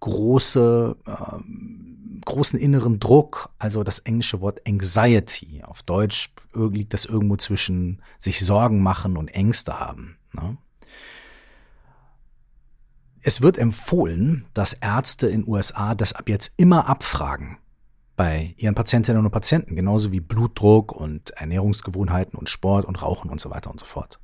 große, 0.00 0.96
äh, 1.06 2.20
großen 2.24 2.58
inneren 2.58 3.00
Druck, 3.00 3.50
also 3.58 3.82
das 3.82 4.00
englische 4.00 4.40
Wort 4.40 4.60
Anxiety, 4.66 5.62
auf 5.64 5.82
Deutsch 5.82 6.30
liegt 6.54 6.94
das 6.94 7.04
irgendwo 7.04 7.36
zwischen 7.36 8.02
sich 8.18 8.44
Sorgen 8.44 8.82
machen 8.82 9.16
und 9.16 9.28
Ängste 9.28 9.80
haben. 9.80 10.16
Ne? 10.32 10.56
Es 13.22 13.42
wird 13.42 13.58
empfohlen, 13.58 14.46
dass 14.54 14.72
Ärzte 14.72 15.26
in 15.26 15.46
USA 15.46 15.94
das 15.94 16.14
ab 16.14 16.28
jetzt 16.28 16.52
immer 16.56 16.88
abfragen 16.88 17.58
bei 18.16 18.54
ihren 18.56 18.74
Patientinnen 18.74 19.24
und 19.24 19.30
Patienten, 19.30 19.76
genauso 19.76 20.12
wie 20.12 20.20
Blutdruck 20.20 20.92
und 20.92 21.30
Ernährungsgewohnheiten 21.30 22.38
und 22.38 22.48
Sport 22.48 22.84
und 22.84 23.02
Rauchen 23.02 23.30
und 23.30 23.40
so 23.40 23.50
weiter 23.50 23.70
und 23.70 23.80
so 23.80 23.86
fort. 23.86 24.18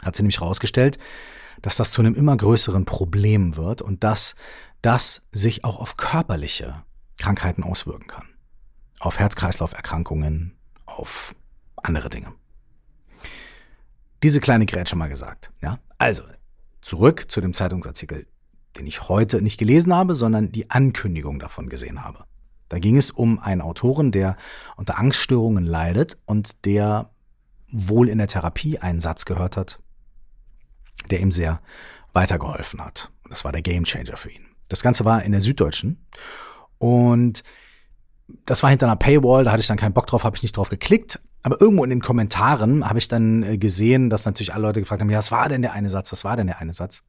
Hat 0.00 0.16
sie 0.16 0.22
nämlich 0.22 0.40
herausgestellt, 0.40 0.98
dass 1.60 1.76
das 1.76 1.92
zu 1.92 2.02
einem 2.02 2.14
immer 2.14 2.36
größeren 2.36 2.84
Problem 2.84 3.56
wird 3.56 3.82
und 3.82 4.02
dass 4.04 4.34
das 4.80 5.22
sich 5.30 5.64
auch 5.64 5.78
auf 5.78 5.96
körperliche 5.96 6.82
Krankheiten 7.18 7.62
auswirken 7.62 8.08
kann. 8.08 8.26
Auf 8.98 9.18
Herz-Kreislauf-Erkrankungen, 9.18 10.56
auf 10.86 11.34
andere 11.76 12.08
Dinge. 12.08 12.32
Diese 14.22 14.40
kleine 14.40 14.66
Grätsche 14.66 14.96
mal 14.96 15.08
gesagt. 15.08 15.52
Ja? 15.60 15.78
Also, 15.98 16.24
Zurück 16.82 17.30
zu 17.30 17.40
dem 17.40 17.54
Zeitungsartikel, 17.54 18.26
den 18.76 18.86
ich 18.86 19.08
heute 19.08 19.40
nicht 19.40 19.58
gelesen 19.58 19.94
habe, 19.94 20.14
sondern 20.14 20.52
die 20.52 20.70
Ankündigung 20.70 21.38
davon 21.38 21.68
gesehen 21.68 22.04
habe. 22.04 22.24
Da 22.68 22.78
ging 22.78 22.96
es 22.96 23.10
um 23.10 23.38
einen 23.38 23.60
Autoren, 23.60 24.12
der 24.12 24.36
unter 24.76 24.98
Angststörungen 24.98 25.64
leidet 25.64 26.18
und 26.26 26.64
der 26.64 27.10
wohl 27.70 28.08
in 28.08 28.18
der 28.18 28.28
Therapie 28.28 28.78
einen 28.78 29.00
Satz 29.00 29.24
gehört 29.24 29.56
hat, 29.56 29.78
der 31.10 31.20
ihm 31.20 31.30
sehr 31.30 31.60
weitergeholfen 32.12 32.84
hat. 32.84 33.10
Das 33.28 33.44
war 33.44 33.52
der 33.52 33.62
Gamechanger 33.62 34.16
für 34.16 34.30
ihn. 34.30 34.46
Das 34.68 34.82
Ganze 34.82 35.04
war 35.04 35.22
in 35.22 35.32
der 35.32 35.40
Süddeutschen 35.40 36.04
und 36.78 37.42
das 38.46 38.62
war 38.62 38.70
hinter 38.70 38.86
einer 38.86 38.96
Paywall, 38.96 39.44
da 39.44 39.52
hatte 39.52 39.60
ich 39.60 39.66
dann 39.66 39.76
keinen 39.76 39.92
Bock 39.92 40.06
drauf, 40.06 40.24
habe 40.24 40.36
ich 40.36 40.42
nicht 40.42 40.56
drauf 40.56 40.68
geklickt. 40.68 41.20
Aber 41.42 41.60
irgendwo 41.60 41.82
in 41.84 41.90
den 41.90 42.00
Kommentaren 42.00 42.88
habe 42.88 42.98
ich 42.98 43.08
dann 43.08 43.42
äh, 43.42 43.58
gesehen, 43.58 44.10
dass 44.10 44.24
natürlich 44.24 44.54
alle 44.54 44.62
Leute 44.62 44.80
gefragt 44.80 45.02
haben, 45.02 45.10
ja, 45.10 45.18
was 45.18 45.32
war 45.32 45.48
denn 45.48 45.62
der 45.62 45.72
eine 45.72 45.90
Satz, 45.90 46.12
was 46.12 46.24
war 46.24 46.36
denn 46.36 46.46
der 46.46 46.60
eine 46.60 46.72
Satz? 46.72 47.02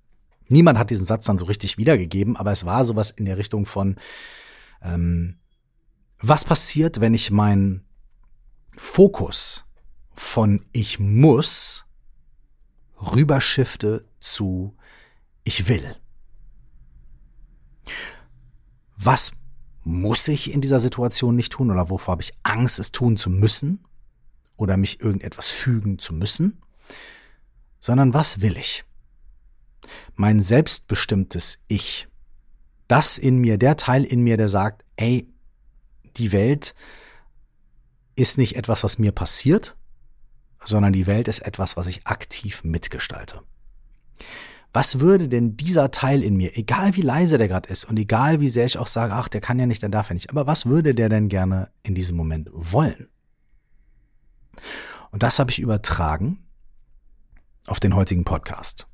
Niemand 0.48 0.78
hat 0.78 0.90
diesen 0.90 1.06
Satz 1.06 1.26
dann 1.26 1.38
so 1.38 1.46
richtig 1.46 1.78
wiedergegeben, 1.78 2.36
aber 2.36 2.52
es 2.52 2.66
war 2.66 2.84
sowas 2.84 3.12
in 3.12 3.26
der 3.26 3.38
Richtung 3.38 3.66
von, 3.66 3.96
ähm, 4.82 5.38
was 6.20 6.46
passiert, 6.46 7.00
wenn 7.00 7.14
ich 7.14 7.32
meinen 7.32 7.86
Fokus 8.76 9.66
von 10.14 10.66
ich 10.72 11.00
muss 11.00 11.86
rüberschifte 13.00 14.06
zu 14.20 14.76
ich 15.44 15.68
will? 15.68 15.96
Was 18.96 19.34
muss 19.84 20.28
ich 20.28 20.52
in 20.52 20.62
dieser 20.62 20.80
Situation 20.80 21.36
nicht 21.36 21.52
tun 21.52 21.70
oder 21.70 21.90
wovor 21.90 22.14
habe 22.14 22.22
ich 22.22 22.34
Angst, 22.44 22.80
es 22.80 22.92
tun 22.92 23.18
zu 23.18 23.30
müssen 23.30 23.86
oder 24.64 24.78
mich 24.78 25.00
irgendetwas 25.00 25.52
fügen 25.52 26.00
zu 26.00 26.14
müssen, 26.14 26.62
sondern 27.80 28.14
was 28.14 28.42
will 28.42 28.58
ich? 28.58 28.84
mein 30.16 30.42
selbstbestimmtes 30.42 31.60
Ich, 31.68 32.08
das 32.88 33.18
in 33.18 33.38
mir, 33.38 33.58
der 33.58 33.78
Teil 33.78 34.04
in 34.04 34.22
mir, 34.22 34.38
der 34.38 34.50
sagt, 34.50 34.84
ey, 34.96 35.28
die 36.18 36.32
Welt 36.32 36.76
ist 38.16 38.38
nicht 38.38 38.56
etwas, 38.56 38.84
was 38.84 39.00
mir 39.00 39.12
passiert, 39.12 39.76
sondern 40.64 40.94
die 40.94 41.08
Welt 41.08 41.28
ist 41.28 41.40
etwas, 41.40 41.76
was 41.78 41.88
ich 41.88 42.06
aktiv 42.06 42.64
mitgestalte. 42.64 43.42
Was 44.72 45.00
würde 45.00 45.28
denn 45.30 45.56
dieser 45.56 45.92
Teil 45.92 46.24
in 46.24 46.36
mir, 46.36 46.58
egal 46.58 46.96
wie 46.96 47.02
leise 47.02 47.38
der 47.38 47.48
gerade 47.48 47.70
ist 47.70 47.86
und 47.86 47.98
egal 47.98 48.40
wie 48.40 48.48
sehr 48.48 48.66
ich 48.66 48.78
auch 48.78 48.88
sage, 48.88 49.14
ach, 49.14 49.28
der 49.28 49.42
kann 49.42 49.60
ja 49.60 49.66
nicht, 49.66 49.82
der 49.82 49.90
darf 49.90 50.10
ja 50.10 50.14
nicht, 50.14 50.30
aber 50.30 50.48
was 50.48 50.66
würde 50.66 50.96
der 50.96 51.10
denn 51.10 51.30
gerne 51.30 51.70
in 51.84 51.96
diesem 51.96 52.18
Moment 52.18 52.50
wollen? 52.54 53.08
Und 55.12 55.24
das 55.24 55.40
habe 55.40 55.52
ich 55.52 55.60
übertragen 55.60 56.46
auf 57.68 57.80
den 57.80 57.96
heutigen 57.96 58.24
Podcast. 58.24 58.88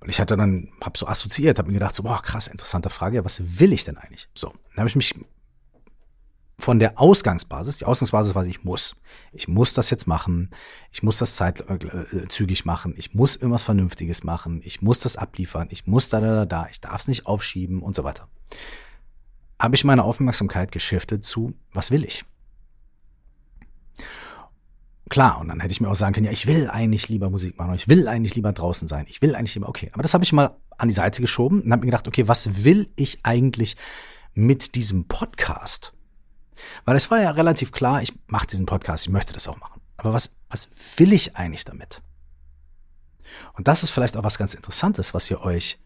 Und 0.00 0.08
ich 0.08 0.20
hatte 0.20 0.36
dann, 0.36 0.70
habe 0.82 0.98
so 0.98 1.06
assoziiert, 1.06 1.58
habe 1.58 1.68
mir 1.68 1.74
gedacht, 1.74 1.94
so, 1.94 2.02
boah, 2.02 2.22
krass, 2.22 2.48
interessante 2.48 2.90
Frage, 2.90 3.24
was 3.24 3.58
will 3.58 3.72
ich 3.72 3.84
denn 3.84 3.96
eigentlich? 3.96 4.28
So, 4.34 4.52
dann 4.70 4.78
habe 4.78 4.88
ich 4.88 4.96
mich 4.96 5.14
von 6.60 6.80
der 6.80 7.00
Ausgangsbasis, 7.00 7.78
die 7.78 7.84
Ausgangsbasis 7.84 8.34
war, 8.34 8.44
ich 8.44 8.64
muss. 8.64 8.96
Ich 9.32 9.46
muss 9.46 9.74
das 9.74 9.90
jetzt 9.90 10.08
machen. 10.08 10.50
Ich 10.90 11.04
muss 11.04 11.18
das 11.18 11.36
zeitzügig 11.36 12.64
machen. 12.64 12.94
Ich 12.96 13.14
muss 13.14 13.36
irgendwas 13.36 13.62
Vernünftiges 13.62 14.24
machen. 14.24 14.60
Ich 14.64 14.82
muss 14.82 14.98
das 15.00 15.16
abliefern. 15.16 15.68
Ich 15.70 15.86
muss 15.86 16.08
da, 16.08 16.20
da, 16.20 16.34
da, 16.34 16.46
da. 16.46 16.68
Ich 16.70 16.80
darf 16.80 17.00
es 17.02 17.08
nicht 17.08 17.26
aufschieben 17.26 17.80
und 17.80 17.94
so 17.94 18.02
weiter. 18.02 18.28
Habe 19.60 19.76
ich 19.76 19.84
meine 19.84 20.02
Aufmerksamkeit 20.02 20.72
geschiftet 20.72 21.24
zu, 21.24 21.54
was 21.72 21.92
will 21.92 22.04
ich? 22.04 22.24
Klar, 25.08 25.38
und 25.38 25.48
dann 25.48 25.60
hätte 25.60 25.72
ich 25.72 25.80
mir 25.80 25.88
auch 25.88 25.94
sagen 25.94 26.14
können, 26.14 26.26
ja, 26.26 26.32
ich 26.32 26.46
will 26.46 26.68
eigentlich 26.68 27.08
lieber 27.08 27.30
Musik 27.30 27.58
machen, 27.58 27.74
ich 27.74 27.88
will 27.88 28.08
eigentlich 28.08 28.34
lieber 28.34 28.52
draußen 28.52 28.86
sein, 28.88 29.06
ich 29.08 29.22
will 29.22 29.34
eigentlich 29.34 29.54
lieber, 29.54 29.68
okay, 29.68 29.90
aber 29.92 30.02
das 30.02 30.14
habe 30.14 30.24
ich 30.24 30.32
mal 30.32 30.56
an 30.76 30.88
die 30.88 30.94
Seite 30.94 31.22
geschoben 31.22 31.62
und 31.62 31.72
habe 31.72 31.80
mir 31.80 31.90
gedacht, 31.90 32.06
okay, 32.06 32.28
was 32.28 32.64
will 32.64 32.90
ich 32.96 33.20
eigentlich 33.24 33.76
mit 34.34 34.74
diesem 34.74 35.06
Podcast? 35.06 35.92
Weil 36.84 36.96
es 36.96 37.10
war 37.10 37.20
ja 37.20 37.30
relativ 37.30 37.72
klar, 37.72 38.02
ich 38.02 38.12
mache 38.26 38.46
diesen 38.46 38.66
Podcast, 38.66 39.06
ich 39.06 39.12
möchte 39.12 39.32
das 39.32 39.48
auch 39.48 39.58
machen. 39.58 39.80
Aber 39.96 40.12
was, 40.12 40.32
was 40.50 40.68
will 40.96 41.12
ich 41.12 41.36
eigentlich 41.36 41.64
damit? 41.64 42.02
Und 43.54 43.68
das 43.68 43.82
ist 43.82 43.90
vielleicht 43.90 44.16
auch 44.16 44.24
was 44.24 44.38
ganz 44.38 44.54
Interessantes, 44.54 45.14
was 45.14 45.30
ihr 45.30 45.40
euch 45.40 45.78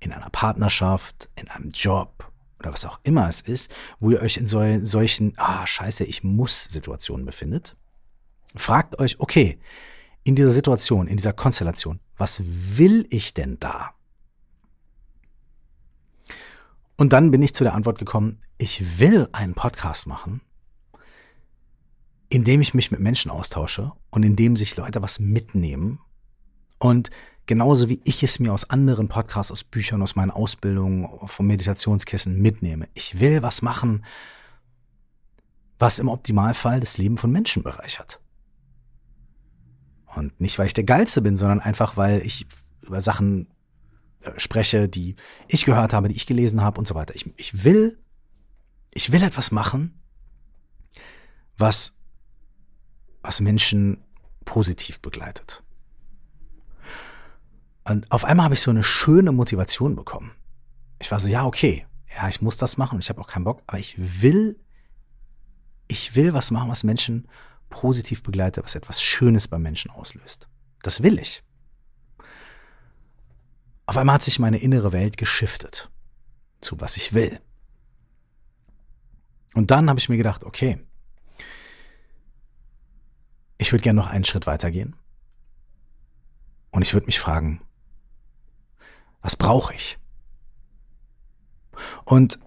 in 0.00 0.12
einer 0.12 0.30
Partnerschaft, 0.30 1.28
in 1.36 1.48
einem 1.48 1.70
Job 1.70 2.30
oder 2.58 2.72
was 2.72 2.84
auch 2.84 3.00
immer 3.04 3.28
es 3.28 3.40
ist, 3.40 3.70
wo 4.00 4.10
ihr 4.10 4.20
euch 4.20 4.36
in 4.36 4.46
so, 4.46 4.60
solchen, 4.84 5.34
ah, 5.36 5.66
scheiße, 5.66 6.04
ich 6.04 6.24
muss 6.24 6.64
Situationen 6.64 7.24
befindet. 7.24 7.76
Fragt 8.54 8.98
euch, 8.98 9.20
okay, 9.20 9.58
in 10.24 10.34
dieser 10.34 10.50
Situation, 10.50 11.06
in 11.06 11.16
dieser 11.16 11.32
Konstellation, 11.32 12.00
was 12.16 12.42
will 12.44 13.06
ich 13.10 13.34
denn 13.34 13.58
da? 13.60 13.94
Und 16.96 17.12
dann 17.12 17.30
bin 17.30 17.42
ich 17.42 17.54
zu 17.54 17.64
der 17.64 17.74
Antwort 17.74 17.98
gekommen, 17.98 18.42
ich 18.58 18.98
will 18.98 19.28
einen 19.32 19.54
Podcast 19.54 20.06
machen, 20.06 20.40
in 22.28 22.44
dem 22.44 22.60
ich 22.60 22.74
mich 22.74 22.90
mit 22.90 23.00
Menschen 23.00 23.30
austausche 23.30 23.92
und 24.10 24.24
in 24.24 24.36
dem 24.36 24.56
sich 24.56 24.76
Leute 24.76 25.00
was 25.00 25.20
mitnehmen. 25.20 26.00
Und 26.78 27.10
genauso 27.46 27.88
wie 27.88 28.00
ich 28.04 28.22
es 28.22 28.40
mir 28.40 28.52
aus 28.52 28.68
anderen 28.68 29.08
Podcasts, 29.08 29.52
aus 29.52 29.64
Büchern, 29.64 30.02
aus 30.02 30.16
meinen 30.16 30.32
Ausbildungen, 30.32 31.08
vom 31.26 31.46
Meditationskissen 31.46 32.36
mitnehme. 32.40 32.88
Ich 32.94 33.20
will 33.20 33.42
was 33.42 33.62
machen, 33.62 34.04
was 35.78 36.00
im 36.00 36.08
Optimalfall 36.08 36.80
das 36.80 36.98
Leben 36.98 37.16
von 37.16 37.30
Menschen 37.30 37.62
bereichert. 37.62 38.20
Und 40.14 40.40
nicht, 40.40 40.58
weil 40.58 40.66
ich 40.66 40.74
der 40.74 40.84
Geilste 40.84 41.22
bin, 41.22 41.36
sondern 41.36 41.60
einfach, 41.60 41.96
weil 41.96 42.22
ich 42.22 42.46
über 42.82 43.00
Sachen 43.00 43.48
äh, 44.20 44.38
spreche, 44.38 44.88
die 44.88 45.16
ich 45.46 45.64
gehört 45.64 45.92
habe, 45.92 46.08
die 46.08 46.16
ich 46.16 46.26
gelesen 46.26 46.62
habe 46.62 46.78
und 46.78 46.88
so 46.88 46.94
weiter. 46.94 47.14
Ich, 47.14 47.30
ich 47.36 47.64
will, 47.64 47.98
ich 48.92 49.12
will 49.12 49.22
etwas 49.22 49.50
machen, 49.50 50.00
was, 51.56 51.96
was 53.22 53.40
Menschen 53.40 54.02
positiv 54.44 55.00
begleitet. 55.00 55.62
Und 57.84 58.10
auf 58.10 58.24
einmal 58.24 58.44
habe 58.44 58.54
ich 58.54 58.60
so 58.60 58.70
eine 58.70 58.84
schöne 58.84 59.32
Motivation 59.32 59.96
bekommen. 59.96 60.32
Ich 60.98 61.10
war 61.10 61.20
so, 61.20 61.28
ja, 61.28 61.44
okay, 61.44 61.86
ja, 62.14 62.28
ich 62.28 62.42
muss 62.42 62.56
das 62.56 62.76
machen 62.76 62.98
ich 62.98 63.08
habe 63.08 63.20
auch 63.20 63.26
keinen 63.26 63.44
Bock, 63.44 63.62
aber 63.66 63.78
ich 63.78 63.94
will, 64.22 64.58
ich 65.86 66.16
will 66.16 66.34
was 66.34 66.50
machen, 66.50 66.70
was 66.70 66.84
Menschen 66.84 67.28
positiv 67.68 68.22
begleitet, 68.22 68.64
was 68.64 68.74
etwas 68.74 69.02
Schönes 69.02 69.48
bei 69.48 69.58
Menschen 69.58 69.90
auslöst. 69.90 70.48
Das 70.82 71.02
will 71.02 71.18
ich. 71.18 71.42
Auf 73.86 73.96
einmal 73.96 74.14
hat 74.14 74.22
sich 74.22 74.38
meine 74.38 74.58
innere 74.58 74.92
Welt 74.92 75.16
geschiftet 75.16 75.90
zu 76.60 76.80
was 76.80 76.96
ich 76.96 77.12
will. 77.12 77.40
Und 79.54 79.70
dann 79.70 79.88
habe 79.88 79.98
ich 79.98 80.08
mir 80.08 80.16
gedacht, 80.16 80.44
okay, 80.44 80.84
ich 83.56 83.72
würde 83.72 83.82
gerne 83.82 83.98
noch 83.98 84.06
einen 84.08 84.24
Schritt 84.24 84.46
weitergehen. 84.46 84.94
Und 86.70 86.82
ich 86.82 86.92
würde 86.92 87.06
mich 87.06 87.18
fragen, 87.18 87.62
was 89.20 89.36
brauche 89.36 89.74
ich? 89.74 89.98
Und 92.04 92.38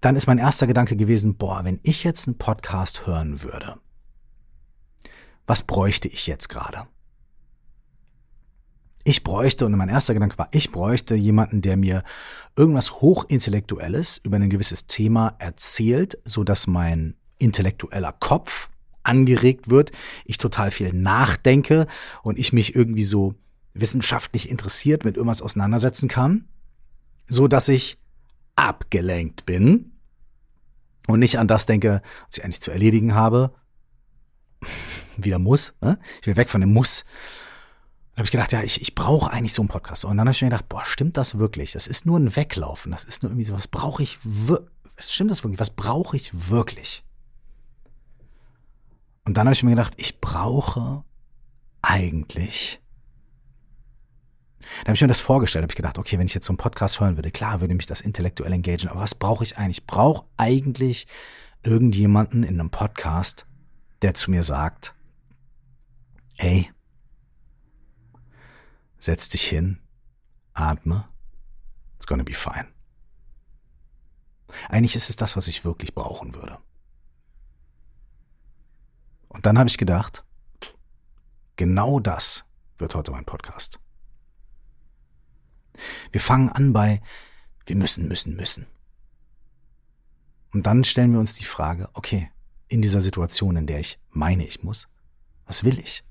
dann 0.00 0.16
ist 0.16 0.26
mein 0.26 0.38
erster 0.38 0.66
Gedanke 0.66 0.96
gewesen, 0.96 1.36
boah, 1.36 1.64
wenn 1.64 1.80
ich 1.82 2.04
jetzt 2.04 2.28
einen 2.28 2.38
Podcast 2.38 3.06
hören 3.06 3.42
würde, 3.42 3.78
was 5.46 5.62
bräuchte 5.62 6.08
ich 6.08 6.26
jetzt 6.26 6.48
gerade? 6.48 6.86
Ich 9.04 9.24
bräuchte, 9.24 9.64
und 9.64 9.72
mein 9.72 9.88
erster 9.88 10.12
Gedanke 10.12 10.36
war, 10.36 10.48
ich 10.50 10.70
bräuchte 10.70 11.14
jemanden, 11.14 11.62
der 11.62 11.78
mir 11.78 12.02
irgendwas 12.56 13.00
Hochintellektuelles 13.00 14.18
über 14.18 14.36
ein 14.36 14.50
gewisses 14.50 14.86
Thema 14.86 15.34
erzählt, 15.38 16.18
so 16.24 16.44
dass 16.44 16.66
mein 16.66 17.16
intellektueller 17.38 18.12
Kopf 18.12 18.68
angeregt 19.02 19.70
wird, 19.70 19.92
ich 20.26 20.36
total 20.36 20.70
viel 20.70 20.92
nachdenke 20.92 21.86
und 22.22 22.38
ich 22.38 22.52
mich 22.52 22.74
irgendwie 22.74 23.04
so 23.04 23.34
wissenschaftlich 23.72 24.50
interessiert 24.50 25.04
mit 25.04 25.16
irgendwas 25.16 25.40
auseinandersetzen 25.40 26.08
kann, 26.08 26.46
so 27.28 27.48
dass 27.48 27.68
ich 27.68 27.96
abgelenkt 28.58 29.46
bin 29.46 29.92
und 31.06 31.20
nicht 31.20 31.38
an 31.38 31.48
das 31.48 31.66
denke, 31.66 32.02
was 32.26 32.38
ich 32.38 32.44
eigentlich 32.44 32.60
zu 32.60 32.70
erledigen 32.70 33.14
habe. 33.14 33.54
Wieder 35.16 35.38
muss. 35.38 35.74
Ne? 35.80 35.98
Ich 36.20 36.26
will 36.26 36.36
weg 36.36 36.48
von 36.48 36.60
dem 36.60 36.72
Muss 36.72 37.04
habe 38.18 38.26
ich 38.26 38.32
gedacht, 38.32 38.50
ja, 38.50 38.64
ich, 38.64 38.82
ich 38.82 38.96
brauche 38.96 39.32
eigentlich 39.32 39.54
so 39.54 39.62
einen 39.62 39.68
Podcast. 39.68 40.04
Und 40.04 40.16
dann 40.16 40.26
habe 40.26 40.32
ich 40.32 40.42
mir 40.42 40.48
gedacht, 40.48 40.68
boah, 40.68 40.84
stimmt 40.84 41.16
das 41.16 41.38
wirklich? 41.38 41.70
Das 41.70 41.86
ist 41.86 42.04
nur 42.04 42.18
ein 42.18 42.34
Weglaufen. 42.34 42.90
Das 42.90 43.04
ist 43.04 43.22
nur 43.22 43.30
irgendwie 43.30 43.44
so, 43.44 43.54
was 43.54 43.68
brauche 43.68 44.02
ich 44.02 44.18
wirklich? 44.22 44.68
Stimmt 44.98 45.30
das 45.30 45.44
wirklich? 45.44 45.60
Was 45.60 45.70
brauche 45.70 46.16
ich 46.16 46.50
wirklich? 46.50 47.04
Und 49.24 49.36
dann 49.36 49.46
habe 49.46 49.54
ich 49.54 49.62
mir 49.62 49.70
gedacht, 49.70 49.94
ich 49.98 50.20
brauche 50.20 51.04
eigentlich. 51.80 52.80
Da 54.80 54.88
habe 54.88 54.94
ich 54.94 55.00
mir 55.00 55.08
das 55.08 55.20
vorgestellt, 55.20 55.62
habe 55.62 55.72
ich 55.72 55.76
gedacht, 55.76 55.98
okay, 55.98 56.18
wenn 56.18 56.26
ich 56.26 56.34
jetzt 56.34 56.46
so 56.46 56.52
einen 56.52 56.58
Podcast 56.58 57.00
hören 57.00 57.16
würde, 57.16 57.30
klar 57.30 57.60
würde 57.60 57.74
mich 57.74 57.86
das 57.86 58.00
intellektuell 58.00 58.52
engagieren, 58.52 58.90
aber 58.90 59.00
was 59.00 59.14
brauche 59.14 59.44
ich 59.44 59.56
eigentlich? 59.56 59.78
Ich 59.78 59.86
brauche 59.86 60.26
eigentlich 60.36 61.06
irgendjemanden 61.62 62.42
in 62.42 62.60
einem 62.60 62.70
Podcast, 62.70 63.46
der 64.02 64.14
zu 64.14 64.30
mir 64.30 64.42
sagt, 64.42 64.94
ey, 66.36 66.70
Setz 68.98 69.28
dich 69.28 69.42
hin, 69.48 69.78
atme. 70.54 71.08
It's 71.96 72.06
gonna 72.06 72.24
be 72.24 72.34
fine. 72.34 72.66
Eigentlich 74.68 74.96
ist 74.96 75.08
es 75.08 75.16
das, 75.16 75.36
was 75.36 75.46
ich 75.46 75.64
wirklich 75.64 75.94
brauchen 75.94 76.34
würde. 76.34 76.58
Und 79.28 79.46
dann 79.46 79.58
habe 79.58 79.68
ich 79.68 79.78
gedacht, 79.78 80.24
genau 81.56 82.00
das 82.00 82.44
wird 82.78 82.94
heute 82.94 83.12
mein 83.12 83.24
Podcast. 83.24 83.78
Wir 86.12 86.20
fangen 86.20 86.50
an 86.50 86.72
bei 86.72 87.00
wir 87.66 87.76
müssen, 87.76 88.08
müssen, 88.08 88.34
müssen. 88.34 88.66
Und 90.52 90.66
dann 90.66 90.84
stellen 90.84 91.12
wir 91.12 91.20
uns 91.20 91.34
die 91.34 91.44
Frage, 91.44 91.90
okay, 91.92 92.30
in 92.68 92.82
dieser 92.82 93.00
Situation, 93.00 93.56
in 93.56 93.66
der 93.66 93.80
ich 93.80 93.98
meine, 94.10 94.46
ich 94.46 94.62
muss, 94.62 94.88
was 95.46 95.64
will 95.64 95.78
ich? 95.78 96.04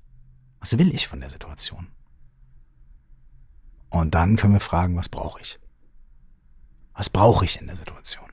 Was 0.60 0.78
will 0.78 0.94
ich 0.94 1.06
von 1.08 1.20
der 1.20 1.30
Situation? 1.30 1.88
Und 3.90 4.14
dann 4.14 4.36
können 4.36 4.52
wir 4.52 4.60
fragen, 4.60 4.96
was 4.96 5.08
brauche 5.08 5.40
ich? 5.40 5.58
Was 6.94 7.10
brauche 7.10 7.44
ich 7.44 7.60
in 7.60 7.66
der 7.66 7.76
Situation? 7.76 8.28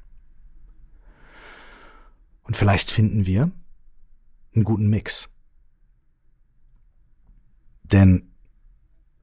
Und 2.44 2.58
vielleicht 2.58 2.92
finden 2.92 3.25
wir 3.25 3.51
einen 4.54 4.63
guten 4.63 4.88
Mix. 4.88 5.30
Denn 7.84 8.32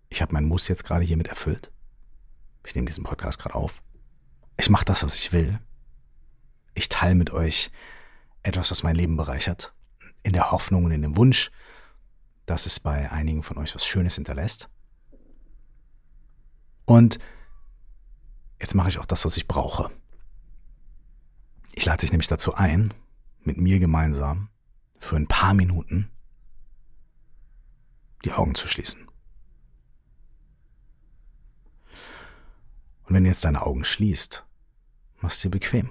ich 0.08 0.22
habe 0.22 0.32
meinen 0.32 0.46
Muss 0.46 0.68
jetzt 0.68 0.84
gerade 0.84 1.04
hiermit 1.04 1.28
erfüllt. 1.28 1.71
Ich 2.66 2.74
nehme 2.74 2.86
diesen 2.86 3.04
Podcast 3.04 3.38
gerade 3.38 3.54
auf. 3.54 3.82
Ich 4.56 4.70
mache 4.70 4.84
das, 4.84 5.02
was 5.02 5.14
ich 5.14 5.32
will. 5.32 5.58
Ich 6.74 6.88
teile 6.88 7.14
mit 7.14 7.30
euch 7.30 7.70
etwas, 8.42 8.70
was 8.70 8.82
mein 8.82 8.96
Leben 8.96 9.16
bereichert. 9.16 9.74
In 10.22 10.32
der 10.32 10.52
Hoffnung 10.52 10.84
und 10.84 10.92
in 10.92 11.02
dem 11.02 11.16
Wunsch, 11.16 11.50
dass 12.46 12.66
es 12.66 12.80
bei 12.80 13.10
einigen 13.10 13.42
von 13.42 13.58
euch 13.58 13.74
was 13.74 13.86
Schönes 13.86 14.14
hinterlässt. 14.14 14.68
Und 16.84 17.18
jetzt 18.60 18.74
mache 18.74 18.88
ich 18.88 18.98
auch 18.98 19.06
das, 19.06 19.24
was 19.24 19.36
ich 19.36 19.48
brauche. 19.48 19.90
Ich 21.74 21.84
lade 21.84 22.00
dich 22.00 22.12
nämlich 22.12 22.28
dazu 22.28 22.54
ein, 22.54 22.92
mit 23.40 23.56
mir 23.56 23.78
gemeinsam 23.78 24.50
für 24.98 25.16
ein 25.16 25.26
paar 25.26 25.54
Minuten 25.54 26.10
die 28.24 28.32
Augen 28.32 28.54
zu 28.54 28.68
schließen. 28.68 29.08
Und 33.04 33.14
wenn 33.14 33.24
du 33.24 33.30
jetzt 33.30 33.44
deine 33.44 33.62
Augen 33.62 33.84
schließt, 33.84 34.46
machst 35.20 35.42
dir 35.44 35.50
bequem. 35.50 35.90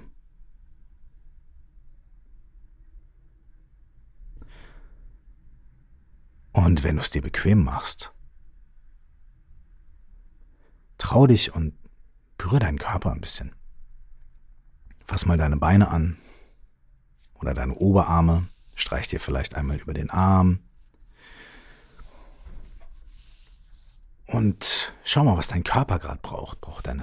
Und 6.54 6.84
wenn 6.84 6.96
du 6.96 7.02
es 7.02 7.12
dir 7.12 7.22
bequem 7.22 7.64
machst, 7.64 8.14
trau 10.98 11.28
dich 11.28 11.54
und 11.56 11.74
berühre 12.38 12.60
deinen 12.60 12.78
Körper 12.78 13.12
ein 13.12 13.22
bisschen. 13.22 13.56
Fass 15.06 15.26
mal 15.26 15.38
deine 15.38 15.58
Beine 15.58 15.90
an 15.90 16.18
oder 17.36 17.54
deine 17.54 17.76
Oberarme, 17.76 18.48
streich 18.76 19.08
dir 19.08 19.20
vielleicht 19.20 19.56
einmal 19.56 19.78
über 19.78 19.94
den 19.94 20.10
Arm. 20.10 20.60
Und 24.32 24.94
schau 25.04 25.26
mal, 25.26 25.36
was 25.36 25.50
dein 25.50 25.64
Körper 25.64 26.00
gerade 26.00 26.20
braucht. 26.22 26.62
Braucht 26.62 26.88
er 26.88 26.96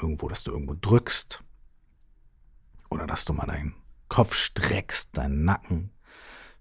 irgendwo, 0.00 0.28
dass 0.28 0.44
du 0.44 0.50
irgendwo 0.50 0.74
drückst? 0.74 1.44
Oder 2.88 3.06
dass 3.06 3.26
du 3.26 3.34
mal 3.34 3.46
deinen 3.46 3.74
Kopf 4.08 4.34
streckst, 4.34 5.16
deinen 5.16 5.44
Nacken 5.44 5.90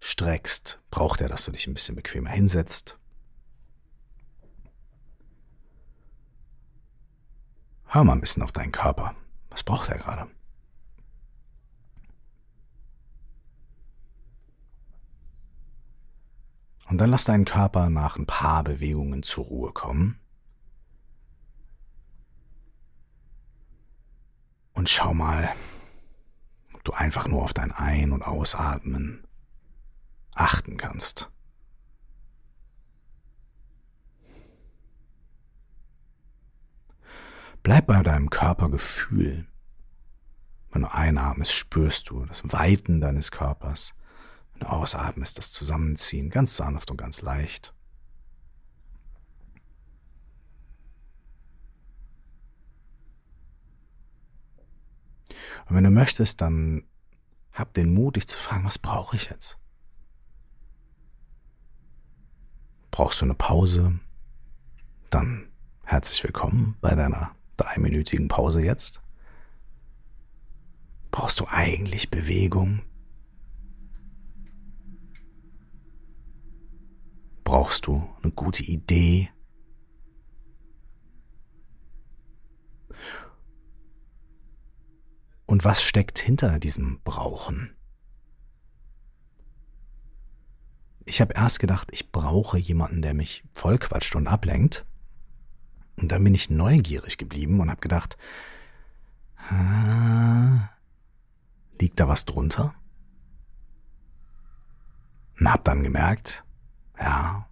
streckst? 0.02 0.82
Braucht 0.92 1.22
er, 1.22 1.30
dass 1.30 1.46
du 1.46 1.52
dich 1.52 1.68
ein 1.68 1.74
bisschen 1.74 1.96
bequemer 1.96 2.32
hinsetzt? 2.32 2.98
Hör 7.86 8.04
mal 8.04 8.14
ein 8.14 8.22
bisschen 8.22 8.44
auf 8.44 8.52
deinen 8.52 8.72
Körper. 8.72 9.16
Was 9.52 9.64
braucht 9.64 9.88
er 9.90 10.00
gerade? 10.00 10.28
Und 16.94 17.00
dann 17.00 17.10
lass 17.10 17.24
deinen 17.24 17.46
Körper 17.46 17.90
nach 17.90 18.18
ein 18.18 18.28
paar 18.28 18.64
Bewegungen 18.64 19.24
zur 19.24 19.46
Ruhe 19.46 19.72
kommen. 19.72 20.20
Und 24.74 24.90
schau 24.90 25.16
mal, 25.16 25.50
ob 26.76 26.84
du 26.84 26.92
einfach 26.92 27.28
nur 27.28 27.42
auf 27.42 27.52
dein 27.52 27.72
Ein- 27.72 28.12
und 28.12 28.22
Ausatmen 28.22 29.26
achten 30.36 30.78
kannst. 30.78 31.32
Bleib 37.64 37.88
bei 37.88 38.04
deinem 38.04 38.30
Körpergefühl. 38.30 39.48
Wenn 40.70 40.84
du 40.84 40.94
einatmest, 40.94 41.54
spürst 41.54 42.12
du 42.12 42.24
das 42.28 42.44
Weiten 42.54 43.02
deines 43.02 43.32
Körpers. 43.32 43.96
Wenn 44.54 44.62
du 44.62 44.68
ausatmest, 44.68 45.38
das 45.38 45.52
Zusammenziehen, 45.52 46.30
ganz 46.30 46.56
sanft 46.56 46.92
und 46.92 46.98
ganz 46.98 47.22
leicht. 47.22 47.74
Und 55.66 55.76
wenn 55.76 55.84
du 55.84 55.92
möchtest, 55.92 56.42
dann 56.42 56.84
hab 57.52 57.74
den 57.74 57.94
Mut, 57.94 58.16
dich 58.16 58.28
zu 58.28 58.38
fragen, 58.38 58.66
was 58.66 58.78
brauche 58.78 59.16
ich 59.16 59.30
jetzt? 59.30 59.58
Brauchst 62.92 63.22
du 63.22 63.26
eine 63.26 63.34
Pause? 63.34 64.00
Dann 65.10 65.52
herzlich 65.84 66.24
willkommen 66.24 66.78
bei 66.82 66.96
deiner 66.96 67.36
dreiminütigen 67.58 68.28
Pause 68.28 68.62
jetzt. 68.62 69.02
Brauchst 71.12 71.40
du 71.40 71.48
eigentlich 71.48 72.10
Bewegung? 72.10 72.82
Brauchst 77.44 77.88
du 77.88 78.10
eine 78.22 78.32
gute 78.32 78.64
Idee? 78.64 79.30
Und 85.46 85.66
was 85.66 85.84
steckt 85.84 86.20
hinter 86.20 86.60
diesem 86.60 87.02
Brauchen? 87.04 87.76
ich 91.06 91.22
habe 91.22 91.34
erst 91.34 91.60
gedacht, 91.60 91.90
ich 91.92 92.12
brauche 92.12 92.58
jemanden, 92.58 93.02
der 93.02 93.14
mich 93.14 93.44
vollquatscht 93.54 94.16
und 94.16 94.28
ablenkt. 94.28 94.86
Und 95.98 96.12
dann 96.12 96.24
bin 96.24 96.34
ich 96.34 96.50
neugierig 96.50 97.18
geblieben 97.18 97.60
und 97.60 97.70
habe 97.70 97.82
gedacht, 97.82 98.18
liegt 101.80 102.00
da 102.00 102.08
was 102.08 102.26
drunter? 102.26 102.74
Und 105.40 105.52
habe 105.52 105.64
dann 105.64 105.84
gemerkt, 105.84 106.44
ja, 107.00 107.48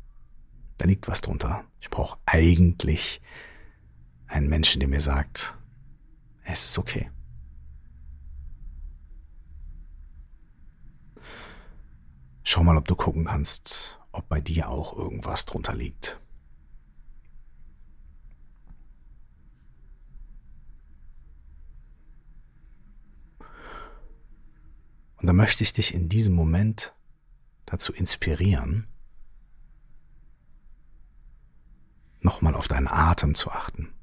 da 0.77 0.85
liegt 0.85 1.07
was 1.07 1.21
drunter. 1.21 1.63
Ich 1.79 1.89
brauche 1.89 2.19
eigentlich 2.25 3.21
einen 4.27 4.47
Menschen, 4.49 4.79
der 4.79 4.89
mir 4.89 5.01
sagt, 5.01 5.57
es 6.43 6.69
ist 6.69 6.77
okay. 6.77 7.11
Schau 12.43 12.63
mal, 12.63 12.77
ob 12.77 12.87
du 12.87 12.95
gucken 12.95 13.25
kannst, 13.25 13.99
ob 14.11 14.27
bei 14.27 14.41
dir 14.41 14.69
auch 14.69 14.97
irgendwas 14.97 15.45
drunter 15.45 15.73
liegt. 15.75 16.19
Und 25.17 25.27
da 25.27 25.33
möchte 25.33 25.63
ich 25.63 25.71
dich 25.71 25.93
in 25.93 26.09
diesem 26.09 26.33
Moment 26.33 26.95
dazu 27.67 27.93
inspirieren, 27.93 28.87
nochmal 32.21 32.55
auf 32.55 32.67
deinen 32.67 32.87
Atem 32.87 33.35
zu 33.35 33.51
achten 33.51 33.93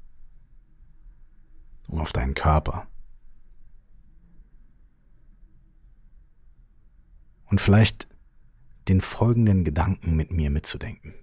und 1.87 1.99
auf 1.99 2.11
deinen 2.11 2.33
Körper. 2.33 2.87
Und 7.45 7.59
vielleicht 7.59 8.07
den 8.87 9.01
folgenden 9.01 9.63
Gedanken 9.63 10.15
mit 10.15 10.31
mir 10.31 10.49
mitzudenken. 10.49 11.15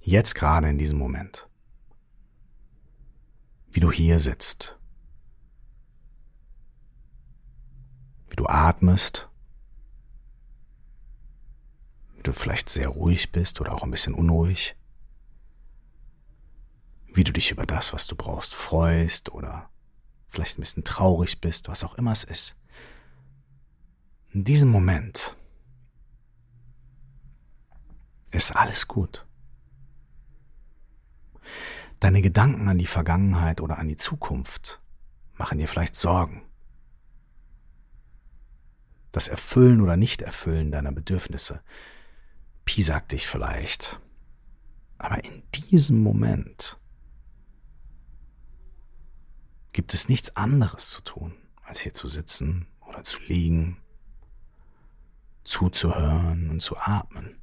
Jetzt 0.00 0.34
gerade 0.34 0.68
in 0.68 0.78
diesem 0.78 0.98
Moment, 0.98 1.48
wie 3.70 3.80
du 3.80 3.92
hier 3.92 4.18
sitzt, 4.18 4.78
wie 8.28 8.36
du 8.36 8.46
atmest, 8.46 9.29
wie 12.20 12.24
du 12.24 12.34
vielleicht 12.34 12.68
sehr 12.68 12.88
ruhig 12.88 13.32
bist 13.32 13.62
oder 13.62 13.72
auch 13.72 13.82
ein 13.82 13.90
bisschen 13.90 14.12
unruhig, 14.12 14.76
wie 17.14 17.24
du 17.24 17.32
dich 17.32 17.50
über 17.50 17.64
das, 17.64 17.94
was 17.94 18.06
du 18.06 18.14
brauchst, 18.14 18.54
freust 18.54 19.32
oder 19.32 19.70
vielleicht 20.28 20.58
ein 20.58 20.60
bisschen 20.60 20.84
traurig 20.84 21.40
bist, 21.40 21.68
was 21.68 21.82
auch 21.82 21.94
immer 21.94 22.12
es 22.12 22.24
ist. 22.24 22.56
In 24.32 24.44
diesem 24.44 24.68
Moment 24.68 25.34
ist 28.32 28.54
alles 28.54 28.86
gut. 28.86 29.26
Deine 32.00 32.20
Gedanken 32.20 32.68
an 32.68 32.76
die 32.76 32.86
Vergangenheit 32.86 33.62
oder 33.62 33.78
an 33.78 33.88
die 33.88 33.96
Zukunft 33.96 34.82
machen 35.38 35.56
dir 35.56 35.66
vielleicht 35.66 35.96
Sorgen. 35.96 36.42
Das 39.10 39.26
Erfüllen 39.26 39.80
oder 39.80 39.96
Nicht-Erfüllen 39.96 40.70
deiner 40.70 40.92
Bedürfnisse 40.92 41.62
piesackt 42.70 43.10
dich 43.10 43.26
vielleicht. 43.26 44.00
Aber 44.98 45.24
in 45.24 45.42
diesem 45.54 46.04
Moment 46.04 46.78
gibt 49.72 49.92
es 49.92 50.08
nichts 50.08 50.36
anderes 50.36 50.90
zu 50.90 51.02
tun, 51.02 51.34
als 51.64 51.80
hier 51.80 51.92
zu 51.92 52.06
sitzen 52.06 52.68
oder 52.86 53.02
zu 53.02 53.18
liegen 53.26 53.76
zuzuhören 55.42 56.48
und 56.48 56.62
zu 56.62 56.76
atmen. 56.76 57.42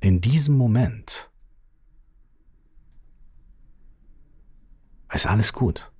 In 0.00 0.22
diesem 0.22 0.56
Moment 0.56 1.30
ist 5.12 5.26
alles 5.26 5.52
gut. 5.52 5.92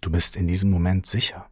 Du 0.00 0.10
bist 0.10 0.34
in 0.34 0.48
diesem 0.48 0.70
Moment 0.70 1.06
sicher. 1.06 1.47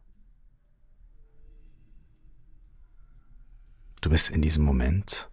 Du 4.07 4.11
bist 4.11 4.29
in 4.29 4.41
diesem 4.41 4.63
Moment 4.63 5.29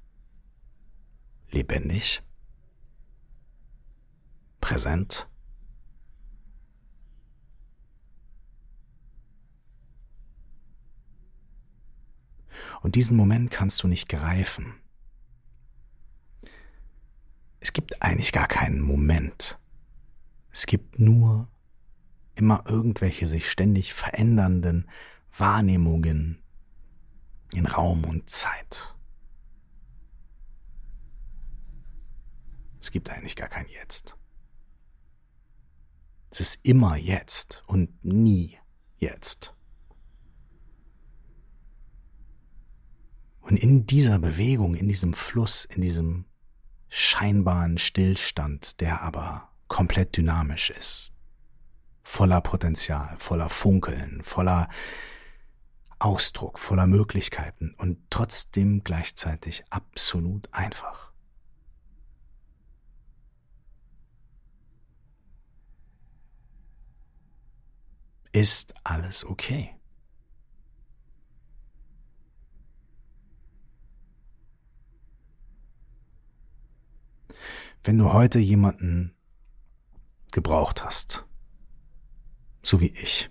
lebendig, 1.49 2.25
präsent. 4.61 5.29
Und 12.83 12.97
diesen 12.97 13.17
Moment 13.17 13.53
kannst 13.53 13.81
du 13.85 13.87
nicht 13.87 14.09
greifen. 14.09 14.75
Es 17.61 17.73
gibt 17.73 18.03
eigentlich 18.03 18.33
gar 18.33 18.49
keinen 18.49 18.81
Moment. 18.81 19.57
Es 20.51 20.67
gibt 20.67 20.99
nur 20.99 21.47
immer 22.35 22.65
irgendwelche 22.67 23.29
sich 23.29 23.49
ständig 23.49 23.95
verändernden 23.95 24.91
Wahrnehmungen 25.31 26.44
in 27.55 27.67
Raum 27.67 28.05
und 28.05 28.29
Zeit. 28.29 28.97
Es 32.81 32.91
gibt 32.91 33.09
eigentlich 33.11 33.37
gar 33.37 33.49
kein 33.49 33.67
Jetzt. 33.69 34.17
Es 36.31 36.41
ist 36.41 36.61
immer 36.65 36.97
jetzt 36.97 37.63
und 37.67 38.05
nie 38.05 38.59
jetzt. 38.99 39.55
Und 43.41 43.57
in 43.57 43.87
dieser 43.87 44.19
Bewegung, 44.19 44.75
in 44.75 44.89
diesem 44.89 45.13
Fluss, 45.13 45.65
in 45.65 45.81
diesem 45.81 46.25
scheinbaren 46.89 47.79
Stillstand, 47.79 48.81
der 48.81 49.03
aber 49.03 49.51
komplett 49.69 50.17
dynamisch 50.17 50.71
ist, 50.71 51.13
voller 52.03 52.41
Potenzial, 52.41 53.15
voller 53.19 53.49
Funkeln, 53.49 54.23
voller 54.23 54.69
Ausdruck, 56.05 56.59
voller 56.59 56.87
Möglichkeiten 56.87 57.73
und 57.79 58.11
trotzdem 58.11 58.85
gleichzeitig 58.85 59.65
absolut 59.71 60.53
einfach. 60.53 61.15
Ist 68.33 68.75
alles 68.85 69.25
okay? 69.25 69.75
Wenn 77.83 77.97
du 77.97 78.13
heute 78.13 78.39
jemanden 78.41 79.17
gebraucht 80.33 80.85
hast, 80.85 81.25
so 82.63 82.83
wie 82.83 82.89
ich, 82.89 83.31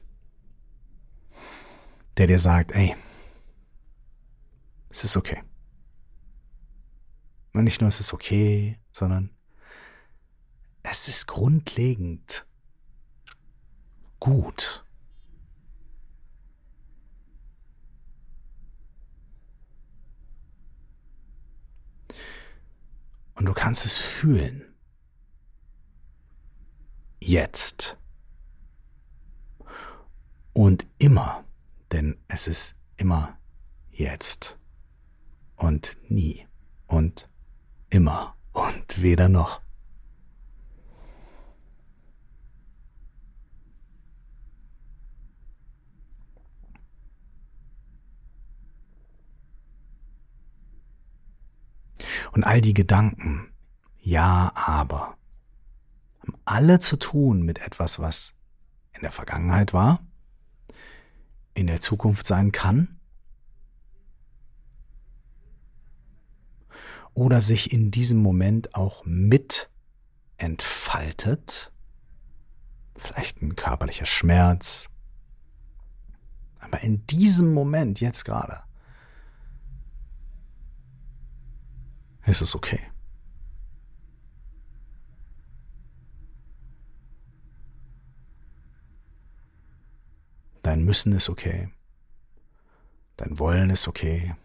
der 2.18 2.28
dir 2.28 2.40
sagt, 2.40 2.72
ey, 2.72 2.96
es 4.90 5.04
ist 5.04 5.18
okay. 5.18 5.44
Und 7.54 7.64
nicht 7.64 7.82
nur 7.82 7.88
es 7.88 8.00
ist 8.00 8.14
okay, 8.14 8.80
sondern 8.92 9.30
es 10.84 11.08
ist 11.08 11.28
grundlegend 11.28 12.46
gut. 14.20 14.86
Und 23.36 23.46
du 23.46 23.54
kannst 23.54 23.86
es 23.86 23.98
fühlen. 23.98 24.74
Jetzt. 27.20 27.98
Und 30.54 30.86
immer, 31.00 31.43
denn 31.94 32.18
es 32.28 32.48
ist 32.48 32.76
immer 32.98 33.38
jetzt. 33.92 34.60
Und 35.56 35.98
nie. 36.10 36.48
Und 36.88 37.30
immer. 37.90 38.36
Und 38.52 39.02
weder 39.02 39.30
noch. 39.30 39.62
Und 52.32 52.44
all 52.44 52.62
die 52.62 52.74
Gedanken, 52.74 53.54
ja, 54.00 54.52
aber, 54.56 55.16
haben 56.20 56.34
alle 56.46 56.80
zu 56.80 56.98
tun 56.98 57.44
mit 57.44 57.60
etwas, 57.60 58.00
was 58.00 58.34
in 58.94 59.02
der 59.02 59.12
Vergangenheit 59.12 59.72
war, 59.72 60.00
in 61.54 61.68
der 61.68 61.80
Zukunft 61.80 62.26
sein 62.26 62.52
kann? 62.52 63.00
Oder 67.14 67.42
sich 67.42 67.72
in 67.72 67.92
diesem 67.92 68.22
Moment 68.22 68.74
auch 68.74 69.06
mit 69.06 69.70
entfaltet, 70.38 71.72
vielleicht 72.96 73.42
ein 73.42 73.56
körperlicher 73.56 74.06
Schmerz, 74.06 74.90
aber 76.60 76.82
in 76.82 77.06
diesem 77.06 77.54
Moment, 77.54 78.00
jetzt 78.00 78.26
gerade, 78.26 78.64
ist 82.26 82.42
es 82.42 82.56
okay. 82.56 82.80
Müssen 90.84 91.14
ist 91.14 91.30
okay. 91.30 91.70
Dein 93.16 93.40
Wollen 93.40 93.70
ist 93.70 93.88
okay. 93.88 94.36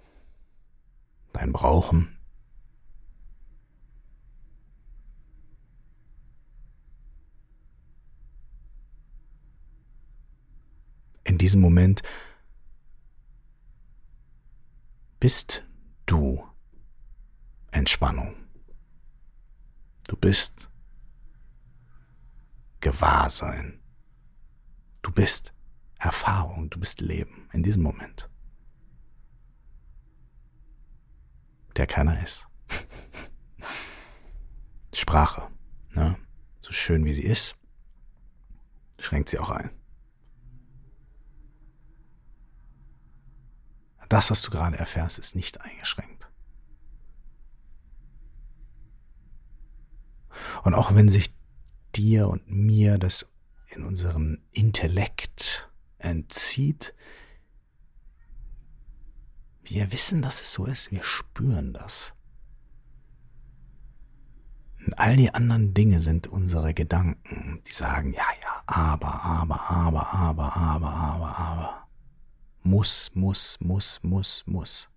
Dein 1.32 1.52
Brauchen. 1.52 2.16
In 11.24 11.38
diesem 11.38 11.60
Moment 11.60 12.02
bist 15.18 15.64
du 16.06 16.48
Entspannung. 17.72 18.36
Du 20.06 20.16
bist 20.16 20.70
Gewahrsein. 22.80 23.80
Du 25.02 25.10
bist 25.10 25.52
Erfahrung, 25.98 26.70
du 26.70 26.78
bist 26.78 27.00
Leben 27.00 27.48
in 27.52 27.62
diesem 27.62 27.82
Moment. 27.82 28.30
Der 31.76 31.86
keiner 31.86 32.22
ist. 32.22 32.46
Sprache, 34.94 35.48
ne? 35.90 36.16
so 36.60 36.72
schön 36.72 37.04
wie 37.04 37.12
sie 37.12 37.24
ist, 37.24 37.56
schränkt 38.98 39.28
sie 39.28 39.38
auch 39.38 39.50
ein. 39.50 39.70
Das, 44.08 44.30
was 44.30 44.42
du 44.42 44.50
gerade 44.50 44.78
erfährst, 44.78 45.18
ist 45.18 45.36
nicht 45.36 45.60
eingeschränkt. 45.60 46.30
Und 50.64 50.74
auch 50.74 50.94
wenn 50.94 51.08
sich 51.08 51.34
dir 51.94 52.28
und 52.28 52.50
mir 52.50 52.98
das 52.98 53.28
in 53.68 53.84
unserem 53.84 54.38
Intellekt 54.52 55.67
entzieht, 55.98 56.94
wir 59.62 59.92
wissen, 59.92 60.22
dass 60.22 60.40
es 60.40 60.52
so 60.52 60.64
ist, 60.64 60.90
wir 60.92 61.04
spüren 61.04 61.72
das. 61.72 62.14
Und 64.86 64.98
all 64.98 65.16
die 65.16 65.34
anderen 65.34 65.74
Dinge 65.74 66.00
sind 66.00 66.28
unsere 66.28 66.72
Gedanken, 66.72 67.62
die 67.66 67.72
sagen, 67.72 68.12
ja, 68.14 68.24
ja, 68.42 68.62
aber, 68.66 69.22
aber, 69.22 69.70
aber, 69.70 70.12
aber, 70.14 70.56
aber, 70.56 70.94
aber, 70.94 71.38
aber. 71.38 71.88
Muss, 72.62 73.10
muss, 73.14 73.58
muss, 73.60 74.02
muss, 74.02 74.44
muss. 74.46 74.90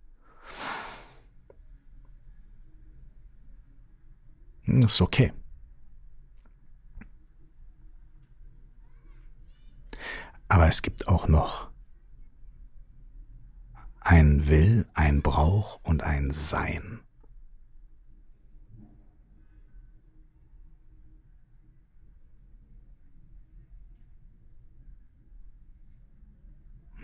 Ist 4.64 5.02
okay. 5.02 5.34
Aber 10.52 10.68
es 10.68 10.82
gibt 10.82 11.08
auch 11.08 11.30
noch 11.30 11.72
ein 14.02 14.50
Will, 14.50 14.86
ein 14.94 15.22
Brauch 15.22 15.80
und 15.82 16.04
ein 16.04 16.32
Sein. 16.32 17.00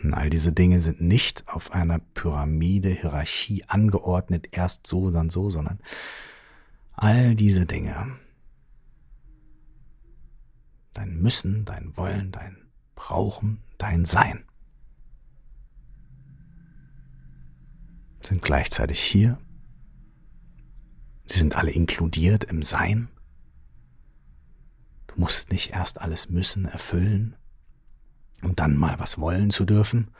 Und 0.03 0.13
all 0.13 0.29
diese 0.29 0.51
Dinge 0.51 0.81
sind 0.81 0.99
nicht 0.99 1.47
auf 1.47 1.71
einer 1.71 1.99
Pyramide, 1.99 2.89
Hierarchie 2.89 3.63
angeordnet, 3.63 4.49
erst 4.51 4.85
so, 4.85 5.09
dann 5.09 5.29
so, 5.29 5.49
sondern 5.49 5.79
all 6.91 7.33
diese 7.33 7.65
Dinge, 7.65 8.19
dein 10.91 11.21
Müssen, 11.21 11.63
dein 11.63 11.95
Wollen, 11.95 12.33
dein 12.33 12.66
brauchen 12.97 13.63
dein 13.77 14.03
Sein. 14.03 14.43
Sind 18.19 18.41
gleichzeitig 18.41 18.99
hier. 18.99 19.37
Sie 21.25 21.39
sind 21.39 21.55
alle 21.55 21.71
inkludiert 21.71 22.43
im 22.43 22.63
Sein. 22.63 23.07
Du 25.07 25.21
musst 25.21 25.51
nicht 25.51 25.71
erst 25.71 26.01
alles 26.01 26.29
müssen, 26.29 26.65
erfüllen, 26.65 27.37
um 28.43 28.55
dann 28.55 28.75
mal 28.75 28.99
was 28.99 29.17
wollen 29.19 29.51
zu 29.51 29.63
dürfen. 29.63 30.11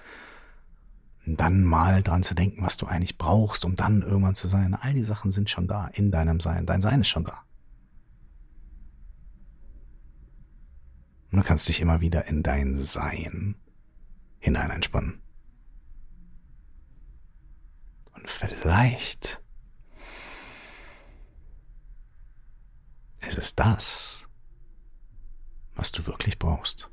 dann 1.26 1.64
mal 1.64 2.04
dran 2.04 2.24
zu 2.24 2.36
denken, 2.36 2.62
was 2.62 2.78
du 2.78 2.86
eigentlich 2.86 3.18
brauchst, 3.18 3.66
um 3.66 3.76
dann 3.76 4.02
irgendwann 4.02 4.36
zu 4.36 4.48
sein. 4.48 4.74
All 4.76 4.94
die 4.94 5.04
Sachen 5.04 5.30
sind 5.30 5.50
schon 5.50 5.68
da 5.68 5.88
in 5.88 6.10
deinem 6.10 6.40
Sein. 6.40 6.66
Dein 6.66 6.82
Sein 6.82 7.02
ist 7.02 7.10
schon 7.10 7.26
da. 7.26 7.44
Und 11.32 11.40
du 11.40 11.44
kannst 11.44 11.68
dich 11.68 11.82
immer 11.82 12.02
wieder 12.02 12.26
in 12.26 12.44
dein 12.44 12.78
Sein 12.80 13.56
hinein 14.40 14.72
entspannen. 14.72 15.22
Und 18.14 18.30
vielleicht 18.30 19.42
ist 23.28 23.38
es 23.38 23.56
das, 23.56 24.28
was 25.76 25.92
du 25.92 26.08
wirklich 26.08 26.40
brauchst. 26.40 26.90